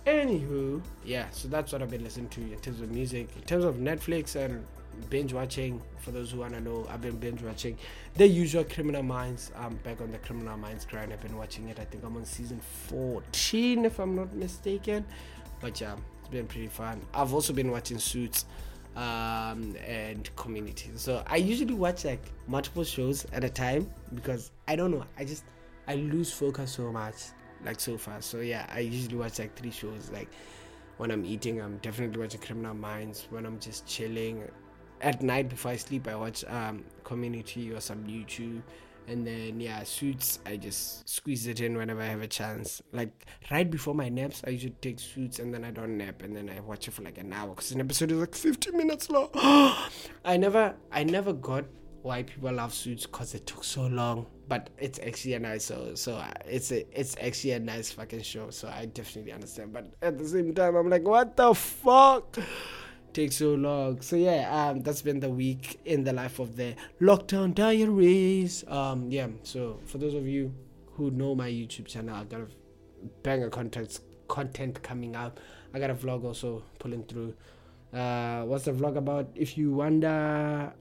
Anywho, 0.07 0.81
yeah, 1.05 1.29
so 1.29 1.47
that's 1.47 1.71
what 1.71 1.81
I've 1.83 1.91
been 1.91 2.03
listening 2.03 2.29
to 2.29 2.41
in 2.41 2.59
terms 2.59 2.81
of 2.81 2.89
music. 2.89 3.29
In 3.35 3.43
terms 3.43 3.63
of 3.63 3.75
Netflix 3.75 4.35
and 4.35 4.65
binge 5.11 5.31
watching, 5.31 5.79
for 5.99 6.09
those 6.09 6.31
who 6.31 6.39
wanna 6.39 6.59
know, 6.59 6.87
I've 6.89 7.01
been 7.01 7.17
binge 7.17 7.43
watching 7.43 7.77
the 8.15 8.25
usual 8.25 8.63
Criminal 8.63 9.03
Minds. 9.03 9.51
I'm 9.55 9.75
back 9.77 10.01
on 10.01 10.11
the 10.11 10.17
Criminal 10.17 10.57
Minds 10.57 10.85
grind. 10.85 11.13
I've 11.13 11.21
been 11.21 11.37
watching 11.37 11.69
it. 11.69 11.79
I 11.79 11.85
think 11.85 12.03
I'm 12.03 12.17
on 12.17 12.25
season 12.25 12.59
14, 12.87 13.85
if 13.85 13.99
I'm 13.99 14.15
not 14.15 14.33
mistaken. 14.33 15.05
But 15.59 15.79
yeah, 15.79 15.95
it's 16.19 16.29
been 16.29 16.47
pretty 16.47 16.67
fun. 16.67 16.99
I've 17.13 17.33
also 17.33 17.53
been 17.53 17.69
watching 17.69 17.99
Suits 17.99 18.45
um, 18.95 19.75
and 19.85 20.35
Community. 20.35 20.89
So 20.95 21.23
I 21.27 21.35
usually 21.35 21.75
watch 21.75 22.05
like 22.05 22.23
multiple 22.47 22.83
shows 22.83 23.27
at 23.33 23.43
a 23.43 23.49
time 23.49 23.87
because 24.15 24.49
I 24.67 24.75
don't 24.75 24.89
know. 24.89 25.05
I 25.19 25.25
just 25.25 25.43
I 25.87 25.95
lose 25.95 26.33
focus 26.33 26.71
so 26.71 26.91
much 26.91 27.15
like 27.65 27.79
so 27.79 27.97
far. 27.97 28.21
So 28.21 28.39
yeah, 28.39 28.65
I 28.73 28.79
usually 28.79 29.17
watch 29.17 29.39
like 29.39 29.55
three 29.55 29.71
shows. 29.71 30.09
Like 30.11 30.29
when 30.97 31.11
I'm 31.11 31.25
eating, 31.25 31.61
I'm 31.61 31.77
definitely 31.77 32.19
watching 32.19 32.41
Criminal 32.41 32.73
Minds. 32.73 33.27
When 33.29 33.45
I'm 33.45 33.59
just 33.59 33.85
chilling 33.85 34.43
at 35.01 35.21
night 35.21 35.49
before 35.49 35.71
I 35.71 35.75
sleep, 35.75 36.07
I 36.07 36.15
watch 36.15 36.43
um, 36.45 36.83
Community 37.03 37.71
or 37.71 37.79
some 37.79 38.03
YouTube. 38.05 38.61
And 39.07 39.25
then 39.25 39.59
yeah, 39.59 39.83
Suits. 39.83 40.39
I 40.45 40.57
just 40.57 41.09
squeeze 41.09 41.47
it 41.47 41.59
in 41.59 41.75
whenever 41.75 42.01
I 42.01 42.05
have 42.05 42.21
a 42.21 42.27
chance. 42.27 42.81
Like 42.91 43.25
right 43.49 43.69
before 43.69 43.95
my 43.95 44.09
naps, 44.09 44.43
I 44.45 44.51
usually 44.51 44.75
take 44.81 44.99
Suits 44.99 45.39
and 45.39 45.53
then 45.53 45.63
I 45.63 45.71
don't 45.71 45.97
nap 45.97 46.21
and 46.21 46.35
then 46.35 46.49
I 46.49 46.59
watch 46.61 46.87
it 46.87 46.91
for 46.91 47.01
like 47.01 47.17
an 47.17 47.33
hour 47.33 47.49
because 47.49 47.71
an 47.71 47.81
episode 47.81 48.11
is 48.11 48.19
like 48.19 48.35
50 48.35 48.71
minutes 48.71 49.09
long. 49.09 49.29
I 49.33 50.37
never, 50.37 50.75
I 50.91 51.03
never 51.03 51.33
got 51.33 51.65
why 52.01 52.23
people 52.23 52.51
love 52.51 52.73
Suits 52.73 53.05
because 53.05 53.33
it 53.33 53.45
took 53.45 53.63
so 53.63 53.87
long 53.87 54.25
but 54.47 54.69
it's 54.77 54.99
actually 54.99 55.33
a 55.35 55.39
nice 55.39 55.67
show. 55.67 55.95
So 55.95 56.15
uh, 56.15 56.29
it's 56.45 56.73
a, 56.73 56.85
it's 56.99 57.15
actually 57.21 57.51
a 57.51 57.59
nice 57.61 57.89
fucking 57.93 58.21
show. 58.21 58.49
So 58.49 58.67
I 58.67 58.85
definitely 58.85 59.31
understand. 59.31 59.71
But 59.71 59.93
at 60.01 60.17
the 60.17 60.27
same 60.27 60.53
time, 60.53 60.75
I'm 60.75 60.89
like, 60.89 61.07
what 61.07 61.37
the 61.37 61.53
fuck? 61.53 62.37
Takes 63.13 63.37
so 63.37 63.53
long. 63.53 64.01
So 64.01 64.17
yeah, 64.17 64.49
um, 64.53 64.81
that's 64.81 65.01
been 65.01 65.21
the 65.21 65.29
week 65.29 65.79
in 65.85 66.03
the 66.03 66.11
life 66.11 66.39
of 66.39 66.57
the 66.57 66.75
lockdown 66.99 67.55
diaries. 67.55 68.65
Um, 68.67 69.09
yeah. 69.09 69.27
So 69.43 69.79
for 69.85 69.99
those 69.99 70.15
of 70.15 70.27
you 70.27 70.53
who 70.95 71.11
know 71.11 71.33
my 71.33 71.49
YouTube 71.49 71.87
channel, 71.87 72.13
I 72.13 72.25
got 72.25 72.41
a 72.41 72.47
banger 73.23 73.49
content 73.49 74.01
content 74.27 74.83
coming 74.83 75.15
up 75.15 75.39
I 75.73 75.79
got 75.79 75.89
a 75.89 75.95
vlog 75.95 76.23
also 76.25 76.63
pulling 76.79 77.03
through. 77.03 77.33
Uh, 77.93 78.43
what's 78.43 78.65
the 78.65 78.71
vlog 78.71 78.97
about? 78.97 79.29
If 79.35 79.57
you 79.57 79.71
wonder 79.71 80.73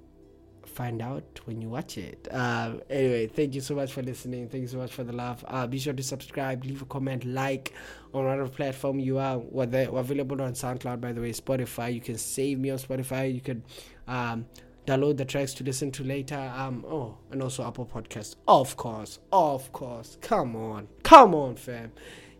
find 0.71 1.03
out 1.03 1.41
when 1.45 1.61
you 1.61 1.69
watch 1.69 1.99
it. 1.99 2.29
Uh, 2.31 2.75
anyway, 2.89 3.27
thank 3.27 3.55
you 3.55 3.61
so 3.61 3.75
much 3.75 3.93
for 3.93 4.03
listening. 4.03 4.49
Thank 4.49 4.63
you 4.63 4.69
so 4.69 4.79
much 4.79 4.93
for 4.93 5.05
the 5.05 5.13
love. 5.13 5.45
Uh, 5.47 5.67
be 5.67 5.79
sure 5.79 5.93
to 5.93 6.03
subscribe, 6.03 6.65
leave 6.65 6.83
a 6.83 6.87
comment, 6.87 7.25
like 7.25 7.73
on 8.15 8.25
whatever 8.25 8.49
platform 8.49 8.99
you 8.99 9.19
are. 9.19 9.39
We're, 9.39 9.67
there, 9.67 9.91
we're 9.91 10.01
available 10.01 10.41
on 10.43 10.55
SoundCloud, 10.55 11.01
by 11.01 11.13
the 11.13 11.21
way, 11.21 11.33
Spotify. 11.33 11.93
You 11.93 12.01
can 12.01 12.19
save 12.19 12.59
me 12.59 12.71
on 12.71 12.79
Spotify. 12.79 13.33
You 13.35 13.41
can 13.41 13.63
um, 14.09 14.47
download 14.87 15.17
the 15.17 15.25
tracks 15.25 15.55
to 15.55 15.65
listen 15.65 15.91
to 15.93 16.05
later. 16.05 16.53
Um, 16.57 16.85
oh, 16.89 17.19
and 17.31 17.43
also 17.43 17.67
Apple 17.67 17.87
Podcast. 17.87 18.37
Of 18.49 18.77
course, 18.77 19.19
of 19.33 19.73
course. 19.73 20.19
Come 20.21 20.57
on, 20.57 20.89
come 21.03 21.35
on, 21.35 21.57
fam 21.57 21.93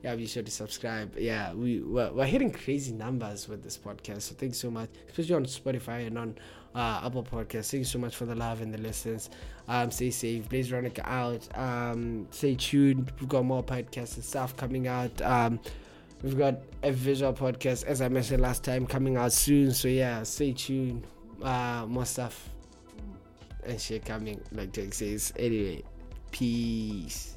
yeah, 0.03 0.15
be 0.17 0.27
sure 0.27 0.43
to 0.43 0.51
subscribe. 0.51 1.17
Yeah, 1.19 1.53
we 1.53 1.81
we're, 1.81 2.11
we're 2.13 2.27
hitting 2.27 2.51
crazy 2.51 2.93
numbers 2.93 3.49
with 3.49 3.63
this 3.63 3.77
podcast. 3.77 4.23
So 4.23 4.35
thanks 4.35 4.59
so 4.59 4.71
much, 4.71 4.89
especially 5.09 5.35
on 5.35 5.45
Spotify 5.45 6.07
and 6.07 6.19
on 6.19 6.39
uh, 6.75 7.03
Apple 7.05 7.23
Podcasts. 7.23 7.71
Thank 7.71 7.81
you 7.81 7.85
so 7.85 7.99
much 7.99 8.17
for 8.17 8.25
the 8.25 8.35
love 8.35 8.63
and 8.63 8.73
the 8.73 8.79
listens. 8.79 9.31
Um, 9.69 9.91
stay 9.91 10.11
safe. 10.11 10.49
Blaze 10.49 10.69
Veronica 10.69 11.09
out. 11.09 11.47
Um, 11.57 12.27
stay 12.31 12.55
tuned. 12.55 13.13
We've 13.21 13.29
got 13.29 13.45
more 13.45 13.63
podcasts 13.63 14.17
and 14.17 14.25
stuff 14.25 14.57
coming 14.57 14.89
out. 14.89 15.21
Um, 15.23 15.61
we've 16.23 16.39
got 16.39 16.61
a 16.83 16.93
visual 16.93 17.33
podcast, 17.33 17.85
as 17.85 18.01
I 18.01 18.09
mentioned 18.09 18.41
last 18.41 18.65
time, 18.65 18.87
coming 18.87 19.17
out 19.17 19.33
soon. 19.33 19.73
So 19.73 19.89
yeah, 19.89 20.23
stay 20.23 20.53
tuned. 20.53 21.07
Uh, 21.43 21.85
more 21.89 22.07
stuff 22.07 22.49
and 23.65 23.81
shit 23.81 24.05
coming, 24.05 24.41
like 24.53 24.73
Jake 24.73 24.95
says. 24.95 25.33
Anyway, 25.37 25.83
peace. 26.31 27.29